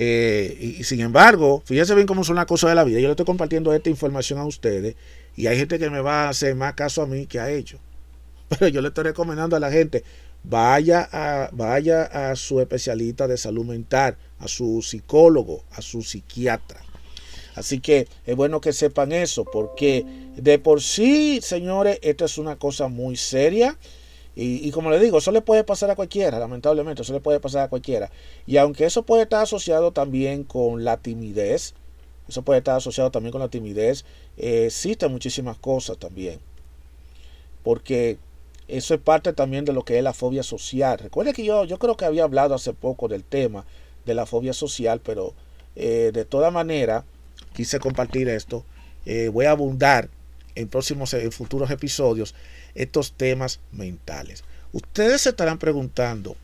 Eh, 0.00 0.76
y, 0.78 0.84
sin 0.84 1.00
embargo, 1.00 1.60
fíjense 1.64 1.94
bien 1.94 2.06
cómo 2.06 2.22
son 2.22 2.36
las 2.36 2.46
cosas 2.46 2.70
de 2.70 2.76
la 2.76 2.84
vida. 2.84 3.00
Yo 3.00 3.08
le 3.08 3.12
estoy 3.12 3.26
compartiendo 3.26 3.72
esta 3.72 3.90
información 3.90 4.38
a 4.38 4.44
ustedes 4.44 4.94
y 5.38 5.46
hay 5.46 5.56
gente 5.56 5.78
que 5.78 5.88
me 5.88 6.00
va 6.00 6.24
a 6.24 6.30
hacer 6.30 6.56
más 6.56 6.74
caso 6.74 7.00
a 7.00 7.06
mí 7.06 7.28
que 7.28 7.38
a 7.38 7.48
ellos. 7.48 7.80
Pero 8.48 8.66
yo 8.66 8.82
le 8.82 8.88
estoy 8.88 9.04
recomendando 9.04 9.54
a 9.54 9.60
la 9.60 9.70
gente, 9.70 10.02
vaya 10.42 11.08
a, 11.12 11.50
vaya 11.52 12.02
a 12.02 12.34
su 12.34 12.58
especialista 12.58 13.28
de 13.28 13.36
salud 13.36 13.64
mental, 13.64 14.16
a 14.40 14.48
su 14.48 14.82
psicólogo, 14.82 15.62
a 15.70 15.80
su 15.80 16.02
psiquiatra. 16.02 16.80
Así 17.54 17.78
que 17.78 18.08
es 18.26 18.34
bueno 18.34 18.60
que 18.60 18.72
sepan 18.72 19.12
eso, 19.12 19.44
porque 19.44 20.04
de 20.34 20.58
por 20.58 20.82
sí, 20.82 21.38
señores, 21.40 22.00
esto 22.02 22.24
es 22.24 22.36
una 22.36 22.56
cosa 22.56 22.88
muy 22.88 23.14
seria. 23.16 23.78
Y, 24.34 24.70
como 24.72 24.90
le 24.90 25.00
digo, 25.00 25.18
eso 25.18 25.32
le 25.32 25.40
puede 25.40 25.64
pasar 25.64 25.90
a 25.90 25.96
cualquiera, 25.96 26.38
lamentablemente, 26.38 27.02
eso 27.02 27.12
le 27.12 27.20
puede 27.20 27.40
pasar 27.40 27.62
a 27.62 27.68
cualquiera. 27.68 28.10
Y 28.46 28.56
aunque 28.56 28.86
eso 28.86 29.02
puede 29.02 29.24
estar 29.24 29.42
asociado 29.42 29.92
también 29.92 30.44
con 30.44 30.84
la 30.84 30.96
timidez, 30.96 31.74
eso 32.28 32.42
puede 32.42 32.58
estar 32.58 32.76
asociado 32.76 33.10
también 33.10 33.32
con 33.32 33.40
la 33.40 33.48
timidez, 33.48 34.04
eh, 34.36 34.66
existen 34.66 35.10
muchísimas 35.10 35.56
cosas 35.58 35.98
también. 35.98 36.38
Porque 37.62 38.18
eso 38.68 38.94
es 38.94 39.00
parte 39.00 39.32
también 39.32 39.64
de 39.64 39.72
lo 39.72 39.84
que 39.84 39.96
es 39.96 40.04
la 40.04 40.12
fobia 40.12 40.42
social. 40.42 40.98
Recuerde 40.98 41.32
que 41.32 41.44
yo, 41.44 41.64
yo 41.64 41.78
creo 41.78 41.96
que 41.96 42.04
había 42.04 42.24
hablado 42.24 42.54
hace 42.54 42.74
poco 42.74 43.08
del 43.08 43.24
tema 43.24 43.64
de 44.04 44.14
la 44.14 44.26
fobia 44.26 44.52
social, 44.52 45.00
pero 45.02 45.34
eh, 45.74 46.10
de 46.12 46.24
toda 46.24 46.50
manera, 46.50 47.04
quise 47.54 47.78
compartir 47.78 48.28
esto. 48.28 48.64
Eh, 49.06 49.30
voy 49.32 49.46
a 49.46 49.52
abundar 49.52 50.10
en 50.54 50.68
próximos, 50.68 51.14
en 51.14 51.32
futuros 51.32 51.70
episodios, 51.70 52.34
estos 52.74 53.12
temas 53.12 53.60
mentales. 53.72 54.44
Ustedes 54.72 55.22
se 55.22 55.30
estarán 55.30 55.58
preguntando, 55.58 56.36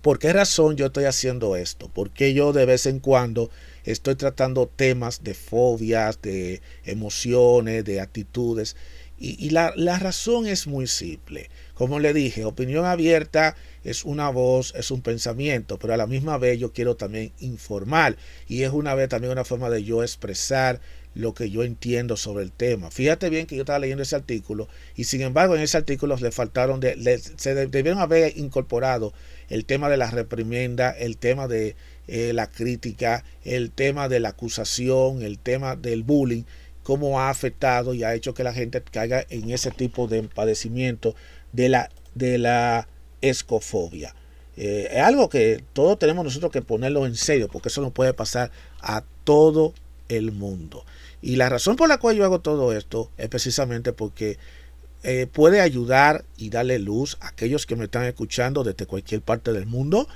¿por 0.00 0.18
qué 0.18 0.32
razón 0.32 0.76
yo 0.76 0.86
estoy 0.86 1.04
haciendo 1.04 1.54
esto? 1.56 1.88
¿Por 1.88 2.10
qué 2.10 2.32
yo 2.32 2.52
de 2.52 2.64
vez 2.64 2.86
en 2.86 2.98
cuando 2.98 3.50
estoy 3.86 4.16
tratando 4.16 4.66
temas 4.66 5.24
de 5.24 5.34
fobias, 5.34 6.20
de 6.20 6.60
emociones, 6.84 7.84
de 7.84 8.00
actitudes? 8.00 8.76
Y, 9.18 9.48
la, 9.48 9.72
la 9.76 9.98
razón 9.98 10.46
es 10.46 10.66
muy 10.66 10.86
simple. 10.86 11.48
Como 11.72 12.00
le 12.00 12.12
dije, 12.12 12.44
opinión 12.44 12.84
abierta 12.84 13.56
es 13.82 14.04
una 14.04 14.28
voz, 14.28 14.74
es 14.76 14.90
un 14.90 15.00
pensamiento, 15.00 15.78
pero 15.78 15.94
a 15.94 15.96
la 15.96 16.06
misma 16.06 16.36
vez 16.36 16.58
yo 16.58 16.72
quiero 16.72 16.96
también 16.96 17.32
informar 17.40 18.16
y 18.46 18.64
es 18.64 18.72
una 18.72 18.94
vez 18.94 19.08
también 19.08 19.32
una 19.32 19.44
forma 19.44 19.70
de 19.70 19.84
yo 19.84 20.02
expresar 20.02 20.80
lo 21.14 21.32
que 21.32 21.48
yo 21.48 21.64
entiendo 21.64 22.18
sobre 22.18 22.44
el 22.44 22.52
tema. 22.52 22.90
Fíjate 22.90 23.30
bien 23.30 23.46
que 23.46 23.56
yo 23.56 23.62
estaba 23.62 23.78
leyendo 23.78 24.02
ese 24.02 24.16
artículo 24.16 24.68
y 24.96 25.04
sin 25.04 25.22
embargo 25.22 25.56
en 25.56 25.62
ese 25.62 25.78
artículo 25.78 26.16
le 26.16 26.30
faltaron, 26.30 26.78
de, 26.78 27.18
se 27.36 27.54
debieron 27.54 28.00
haber 28.00 28.36
incorporado 28.36 29.14
el 29.48 29.64
tema 29.64 29.88
de 29.88 29.96
la 29.96 30.10
reprimenda, 30.10 30.90
el 30.90 31.16
tema 31.16 31.48
de 31.48 31.74
eh, 32.08 32.32
la 32.32 32.50
crítica, 32.50 33.24
el 33.44 33.70
tema 33.70 34.08
de 34.08 34.20
la 34.20 34.30
acusación, 34.30 35.22
el 35.22 35.38
tema 35.38 35.76
del 35.76 36.02
bullying, 36.02 36.44
cómo 36.82 37.20
ha 37.20 37.30
afectado 37.30 37.94
y 37.94 38.04
ha 38.04 38.14
hecho 38.14 38.34
que 38.34 38.44
la 38.44 38.52
gente 38.52 38.80
caiga 38.80 39.24
en 39.28 39.50
ese 39.50 39.70
tipo 39.70 40.06
de 40.06 40.22
padecimiento 40.22 41.14
de 41.52 41.68
la, 41.68 41.90
de 42.14 42.38
la 42.38 42.88
escofobia. 43.20 44.14
Eh, 44.56 44.88
es 44.90 45.02
algo 45.02 45.28
que 45.28 45.62
todos 45.72 45.98
tenemos 45.98 46.24
nosotros 46.24 46.52
que 46.52 46.62
ponerlo 46.62 47.06
en 47.06 47.16
serio, 47.16 47.48
porque 47.48 47.68
eso 47.68 47.82
no 47.82 47.90
puede 47.90 48.14
pasar 48.14 48.50
a 48.80 49.04
todo 49.24 49.74
el 50.08 50.32
mundo. 50.32 50.84
Y 51.20 51.36
la 51.36 51.48
razón 51.48 51.76
por 51.76 51.88
la 51.88 51.98
cual 51.98 52.16
yo 52.16 52.24
hago 52.24 52.40
todo 52.40 52.72
esto 52.72 53.10
es 53.18 53.28
precisamente 53.28 53.92
porque 53.92 54.38
eh, 55.02 55.26
puede 55.26 55.60
ayudar 55.60 56.24
y 56.36 56.50
darle 56.50 56.78
luz 56.78 57.16
a 57.20 57.28
aquellos 57.28 57.66
que 57.66 57.76
me 57.76 57.84
están 57.84 58.04
escuchando 58.04 58.64
desde 58.64 58.86
cualquier 58.86 59.22
parte 59.22 59.52
del 59.52 59.66
mundo. 59.66 60.08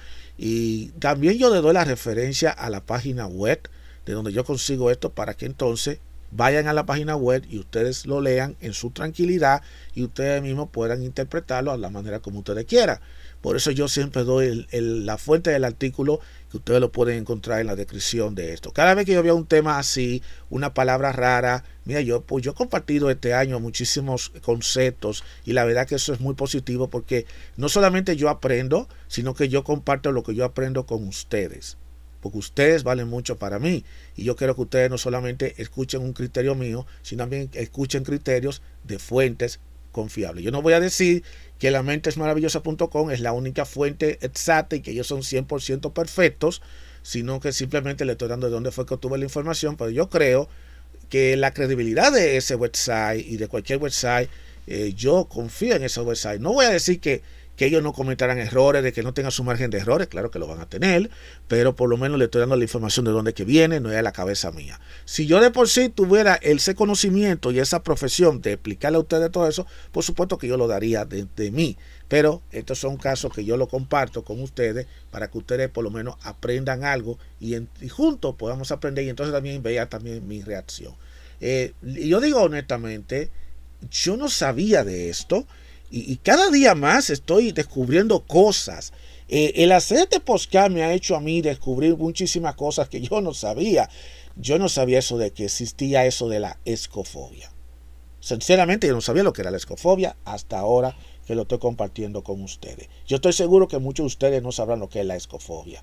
Y 0.42 0.92
también 0.92 1.36
yo 1.36 1.52
le 1.52 1.60
doy 1.60 1.74
la 1.74 1.84
referencia 1.84 2.50
a 2.50 2.70
la 2.70 2.80
página 2.80 3.26
web 3.26 3.60
de 4.06 4.14
donde 4.14 4.32
yo 4.32 4.42
consigo 4.42 4.90
esto 4.90 5.12
para 5.12 5.34
que 5.34 5.44
entonces 5.44 5.98
vayan 6.30 6.66
a 6.66 6.72
la 6.72 6.86
página 6.86 7.14
web 7.14 7.44
y 7.50 7.58
ustedes 7.58 8.06
lo 8.06 8.22
lean 8.22 8.56
en 8.62 8.72
su 8.72 8.90
tranquilidad 8.90 9.60
y 9.94 10.02
ustedes 10.02 10.40
mismos 10.40 10.70
puedan 10.72 11.02
interpretarlo 11.02 11.72
a 11.72 11.76
la 11.76 11.90
manera 11.90 12.20
como 12.20 12.38
ustedes 12.38 12.64
quieran. 12.64 13.00
Por 13.40 13.56
eso 13.56 13.70
yo 13.70 13.88
siempre 13.88 14.24
doy 14.24 14.66
la 14.70 15.16
fuente 15.16 15.50
del 15.50 15.64
artículo 15.64 16.20
que 16.50 16.58
ustedes 16.58 16.80
lo 16.80 16.92
pueden 16.92 17.18
encontrar 17.18 17.60
en 17.60 17.68
la 17.68 17.76
descripción 17.76 18.34
de 18.34 18.52
esto. 18.52 18.72
Cada 18.72 18.94
vez 18.94 19.06
que 19.06 19.12
yo 19.12 19.22
veo 19.22 19.36
un 19.36 19.46
tema 19.46 19.78
así, 19.78 20.22
una 20.50 20.74
palabra 20.74 21.12
rara, 21.12 21.64
mira, 21.84 22.00
yo 22.00 22.22
pues 22.22 22.44
yo 22.44 22.50
he 22.50 22.54
compartido 22.54 23.10
este 23.10 23.32
año 23.32 23.60
muchísimos 23.60 24.32
conceptos 24.42 25.24
y 25.44 25.52
la 25.52 25.64
verdad 25.64 25.86
que 25.86 25.94
eso 25.94 26.12
es 26.12 26.20
muy 26.20 26.34
positivo 26.34 26.88
porque 26.88 27.24
no 27.56 27.68
solamente 27.68 28.16
yo 28.16 28.28
aprendo, 28.28 28.88
sino 29.08 29.34
que 29.34 29.48
yo 29.48 29.64
comparto 29.64 30.12
lo 30.12 30.22
que 30.22 30.34
yo 30.34 30.44
aprendo 30.44 30.84
con 30.84 31.06
ustedes 31.06 31.78
porque 32.20 32.36
ustedes 32.36 32.82
valen 32.82 33.08
mucho 33.08 33.38
para 33.38 33.58
mí. 33.58 33.82
Y 34.14 34.24
yo 34.24 34.36
quiero 34.36 34.54
que 34.54 34.60
ustedes 34.60 34.90
no 34.90 34.98
solamente 34.98 35.54
escuchen 35.56 36.02
un 36.02 36.12
criterio 36.12 36.54
mío, 36.54 36.86
sino 37.00 37.22
también 37.22 37.48
escuchen 37.54 38.04
criterios 38.04 38.60
de 38.84 38.98
fuentes 38.98 39.58
confiables. 39.92 40.44
Yo 40.44 40.50
no 40.50 40.62
voy 40.62 40.72
a 40.72 40.80
decir 40.80 41.24
que 41.58 41.70
la 41.70 41.82
mente 41.82 42.08
es 42.08 42.16
maravillosa.com 42.16 43.10
es 43.10 43.20
la 43.20 43.32
única 43.32 43.64
fuente 43.64 44.18
exacta 44.22 44.76
y 44.76 44.80
que 44.80 44.92
ellos 44.92 45.06
son 45.06 45.20
100% 45.20 45.92
perfectos, 45.92 46.62
sino 47.02 47.40
que 47.40 47.52
simplemente 47.52 48.04
le 48.04 48.12
estoy 48.12 48.28
dando 48.28 48.46
de 48.46 48.52
dónde 48.52 48.70
fue 48.70 48.86
que 48.86 48.94
obtuve 48.94 49.18
la 49.18 49.24
información, 49.24 49.76
pero 49.76 49.90
yo 49.90 50.08
creo 50.08 50.48
que 51.10 51.36
la 51.36 51.52
credibilidad 51.52 52.12
de 52.12 52.36
ese 52.36 52.54
website 52.54 53.26
y 53.26 53.36
de 53.36 53.48
cualquier 53.48 53.78
website, 53.78 54.30
eh, 54.66 54.94
yo 54.96 55.26
confío 55.26 55.74
en 55.74 55.82
ese 55.82 56.00
website. 56.00 56.40
No 56.40 56.52
voy 56.52 56.66
a 56.66 56.70
decir 56.70 57.00
que 57.00 57.22
que 57.60 57.66
ellos 57.66 57.82
no 57.82 57.92
cometerán 57.92 58.38
errores, 58.38 58.82
de 58.82 58.90
que 58.90 59.02
no 59.02 59.12
tengan 59.12 59.32
su 59.32 59.44
margen 59.44 59.68
de 59.68 59.76
errores, 59.76 60.08
claro 60.08 60.30
que 60.30 60.38
lo 60.38 60.46
van 60.46 60.60
a 60.60 60.66
tener, 60.70 61.10
pero 61.46 61.76
por 61.76 61.90
lo 61.90 61.98
menos 61.98 62.18
le 62.18 62.24
estoy 62.24 62.40
dando 62.40 62.56
la 62.56 62.64
información 62.64 63.04
de 63.04 63.10
dónde 63.10 63.34
que 63.34 63.44
viene, 63.44 63.80
no 63.80 63.92
es 63.92 63.98
a 63.98 64.02
la 64.02 64.12
cabeza 64.12 64.50
mía. 64.50 64.80
Si 65.04 65.26
yo 65.26 65.42
de 65.42 65.50
por 65.50 65.68
sí 65.68 65.90
tuviera 65.90 66.36
ese 66.36 66.74
conocimiento 66.74 67.52
y 67.52 67.58
esa 67.58 67.82
profesión 67.82 68.40
de 68.40 68.54
explicarle 68.54 68.96
a 68.96 69.00
ustedes 69.02 69.30
todo 69.30 69.46
eso, 69.46 69.66
por 69.92 70.02
supuesto 70.02 70.38
que 70.38 70.48
yo 70.48 70.56
lo 70.56 70.68
daría 70.68 71.04
de, 71.04 71.50
mí, 71.50 71.76
pero 72.08 72.40
estos 72.50 72.78
son 72.78 72.96
casos 72.96 73.30
que 73.30 73.44
yo 73.44 73.58
lo 73.58 73.68
comparto 73.68 74.24
con 74.24 74.40
ustedes 74.40 74.86
para 75.10 75.30
que 75.30 75.36
ustedes 75.36 75.68
por 75.68 75.84
lo 75.84 75.90
menos 75.90 76.16
aprendan 76.22 76.82
algo 76.82 77.18
y, 77.40 77.58
juntos 77.90 78.36
podamos 78.38 78.72
aprender 78.72 79.04
y 79.04 79.10
entonces 79.10 79.34
también 79.34 79.62
vean 79.62 79.86
también 79.86 80.26
mi 80.26 80.40
reacción. 80.40 80.94
Eh, 81.42 81.74
yo 81.82 82.22
digo 82.22 82.40
honestamente, 82.40 83.28
yo 83.90 84.16
no 84.16 84.30
sabía 84.30 84.82
de 84.82 85.10
esto. 85.10 85.46
Y, 85.90 86.16
cada 86.18 86.50
día 86.50 86.74
más 86.76 87.10
estoy 87.10 87.50
descubriendo 87.50 88.20
cosas. 88.20 88.92
Eh, 89.28 89.52
el 89.56 89.72
hacer 89.72 89.98
este 89.98 90.20
podcast 90.20 90.70
me 90.70 90.84
ha 90.84 90.92
hecho 90.92 91.16
a 91.16 91.20
mí 91.20 91.42
descubrir 91.42 91.96
muchísimas 91.96 92.54
cosas 92.54 92.88
que 92.88 93.00
yo 93.00 93.20
no 93.20 93.34
sabía. 93.34 93.90
Yo 94.36 94.58
no 94.58 94.68
sabía 94.68 95.00
eso 95.00 95.18
de 95.18 95.32
que 95.32 95.46
existía 95.46 96.06
eso 96.06 96.28
de 96.28 96.40
la 96.40 96.58
escofobia. 96.64 97.52
Sinceramente 98.20 98.86
yo 98.86 98.94
no 98.94 99.00
sabía 99.00 99.24
lo 99.24 99.32
que 99.32 99.40
era 99.40 99.50
la 99.50 99.56
escofobia 99.56 100.16
hasta 100.24 100.58
ahora 100.58 100.96
que 101.26 101.34
lo 101.34 101.42
estoy 101.42 101.58
compartiendo 101.58 102.22
con 102.22 102.40
ustedes. 102.42 102.88
Yo 103.06 103.16
estoy 103.16 103.32
seguro 103.32 103.66
que 103.66 103.78
muchos 103.78 104.04
de 104.04 104.08
ustedes 104.08 104.42
no 104.42 104.52
sabrán 104.52 104.78
lo 104.78 104.88
que 104.88 105.00
es 105.00 105.06
la 105.06 105.16
escofobia. 105.16 105.82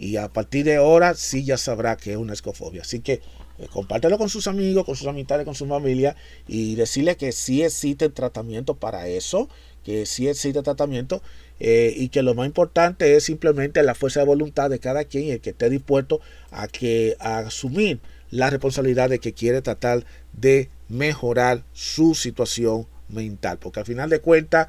Y 0.00 0.16
a 0.16 0.28
partir 0.28 0.64
de 0.64 0.76
ahora 0.76 1.14
sí 1.14 1.44
ya 1.44 1.58
sabrá 1.58 1.98
que 1.98 2.12
es 2.12 2.16
una 2.16 2.32
escofobia. 2.32 2.80
Así 2.80 3.00
que 3.00 3.20
eh, 3.58 3.68
compártelo 3.70 4.16
con 4.16 4.30
sus 4.30 4.46
amigos, 4.46 4.86
con 4.86 4.96
sus 4.96 5.06
amistades, 5.06 5.44
con 5.44 5.54
su 5.54 5.66
familia 5.66 6.16
y 6.48 6.74
decirle 6.74 7.18
que 7.18 7.32
sí 7.32 7.62
existe 7.62 8.08
tratamiento 8.08 8.76
para 8.76 9.08
eso, 9.08 9.50
que 9.84 10.06
sí 10.06 10.26
existe 10.26 10.62
tratamiento 10.62 11.20
eh, 11.58 11.92
y 11.94 12.08
que 12.08 12.22
lo 12.22 12.34
más 12.34 12.46
importante 12.46 13.14
es 13.14 13.24
simplemente 13.24 13.82
la 13.82 13.94
fuerza 13.94 14.20
de 14.20 14.26
voluntad 14.26 14.70
de 14.70 14.78
cada 14.78 15.04
quien 15.04 15.24
y 15.24 15.30
el 15.32 15.40
que 15.42 15.50
esté 15.50 15.68
dispuesto 15.68 16.22
a, 16.50 16.66
que, 16.66 17.16
a 17.20 17.40
asumir 17.40 18.00
la 18.30 18.48
responsabilidad 18.48 19.10
de 19.10 19.18
que 19.18 19.34
quiere 19.34 19.60
tratar 19.60 20.06
de 20.32 20.70
mejorar 20.88 21.62
su 21.74 22.14
situación 22.14 22.86
mental, 23.10 23.58
porque 23.58 23.80
al 23.80 23.86
final 23.86 24.08
de 24.08 24.20
cuentas 24.20 24.68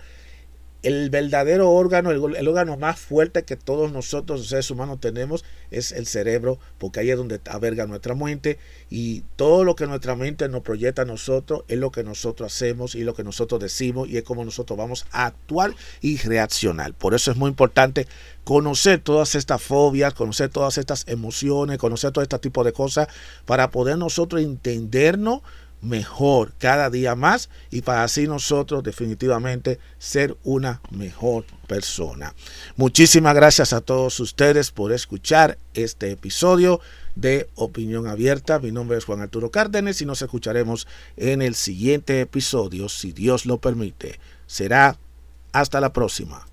el 0.83 1.09
verdadero 1.11 1.69
órgano, 1.69 2.11
el, 2.11 2.47
órgano 2.47 2.75
más 2.77 2.99
fuerte 2.99 3.43
que 3.43 3.55
todos 3.55 3.91
nosotros, 3.91 4.39
los 4.39 4.49
seres 4.49 4.71
humanos, 4.71 4.99
tenemos 4.99 5.43
es 5.69 5.91
el 5.91 6.07
cerebro, 6.07 6.59
porque 6.79 6.99
ahí 6.99 7.11
es 7.11 7.17
donde 7.17 7.39
alberga 7.45 7.85
nuestra 7.85 8.15
mente 8.15 8.57
y 8.89 9.23
todo 9.35 9.63
lo 9.63 9.75
que 9.75 9.87
nuestra 9.87 10.15
mente 10.15 10.49
nos 10.49 10.63
proyecta 10.63 11.03
a 11.03 11.05
nosotros 11.05 11.63
es 11.67 11.77
lo 11.77 11.91
que 11.91 12.03
nosotros 12.03 12.53
hacemos 12.53 12.95
y 12.95 13.03
lo 13.03 13.13
que 13.13 13.23
nosotros 13.23 13.61
decimos 13.61 14.09
y 14.09 14.17
es 14.17 14.23
como 14.23 14.43
nosotros 14.43 14.77
vamos 14.77 15.05
a 15.11 15.27
actuar 15.27 15.73
y 16.01 16.17
reaccionar. 16.17 16.93
Por 16.93 17.13
eso 17.13 17.31
es 17.31 17.37
muy 17.37 17.49
importante 17.49 18.07
conocer 18.43 18.99
todas 18.99 19.35
estas 19.35 19.61
fobias, 19.61 20.13
conocer 20.13 20.49
todas 20.49 20.77
estas 20.77 21.07
emociones, 21.07 21.77
conocer 21.77 22.11
todo 22.11 22.23
este 22.23 22.39
tipo 22.39 22.63
de 22.63 22.73
cosas 22.73 23.07
para 23.45 23.69
poder 23.69 23.97
nosotros 23.97 24.41
entendernos 24.41 25.41
mejor 25.81 26.53
cada 26.57 26.89
día 26.89 27.15
más 27.15 27.49
y 27.69 27.81
para 27.81 28.03
así 28.03 28.27
nosotros 28.27 28.83
definitivamente 28.83 29.79
ser 29.99 30.37
una 30.43 30.81
mejor 30.91 31.45
persona. 31.67 32.33
Muchísimas 32.75 33.35
gracias 33.35 33.73
a 33.73 33.81
todos 33.81 34.19
ustedes 34.19 34.71
por 34.71 34.91
escuchar 34.91 35.57
este 35.73 36.11
episodio 36.11 36.79
de 37.15 37.49
Opinión 37.55 38.07
Abierta. 38.07 38.59
Mi 38.59 38.71
nombre 38.71 38.97
es 38.97 39.05
Juan 39.05 39.21
Arturo 39.21 39.49
Cárdenas 39.49 40.01
y 40.01 40.05
nos 40.05 40.21
escucharemos 40.21 40.87
en 41.17 41.41
el 41.41 41.55
siguiente 41.55 42.21
episodio, 42.21 42.89
si 42.89 43.11
Dios 43.11 43.45
lo 43.45 43.57
permite. 43.57 44.19
Será 44.47 44.97
hasta 45.51 45.81
la 45.81 45.93
próxima. 45.93 46.45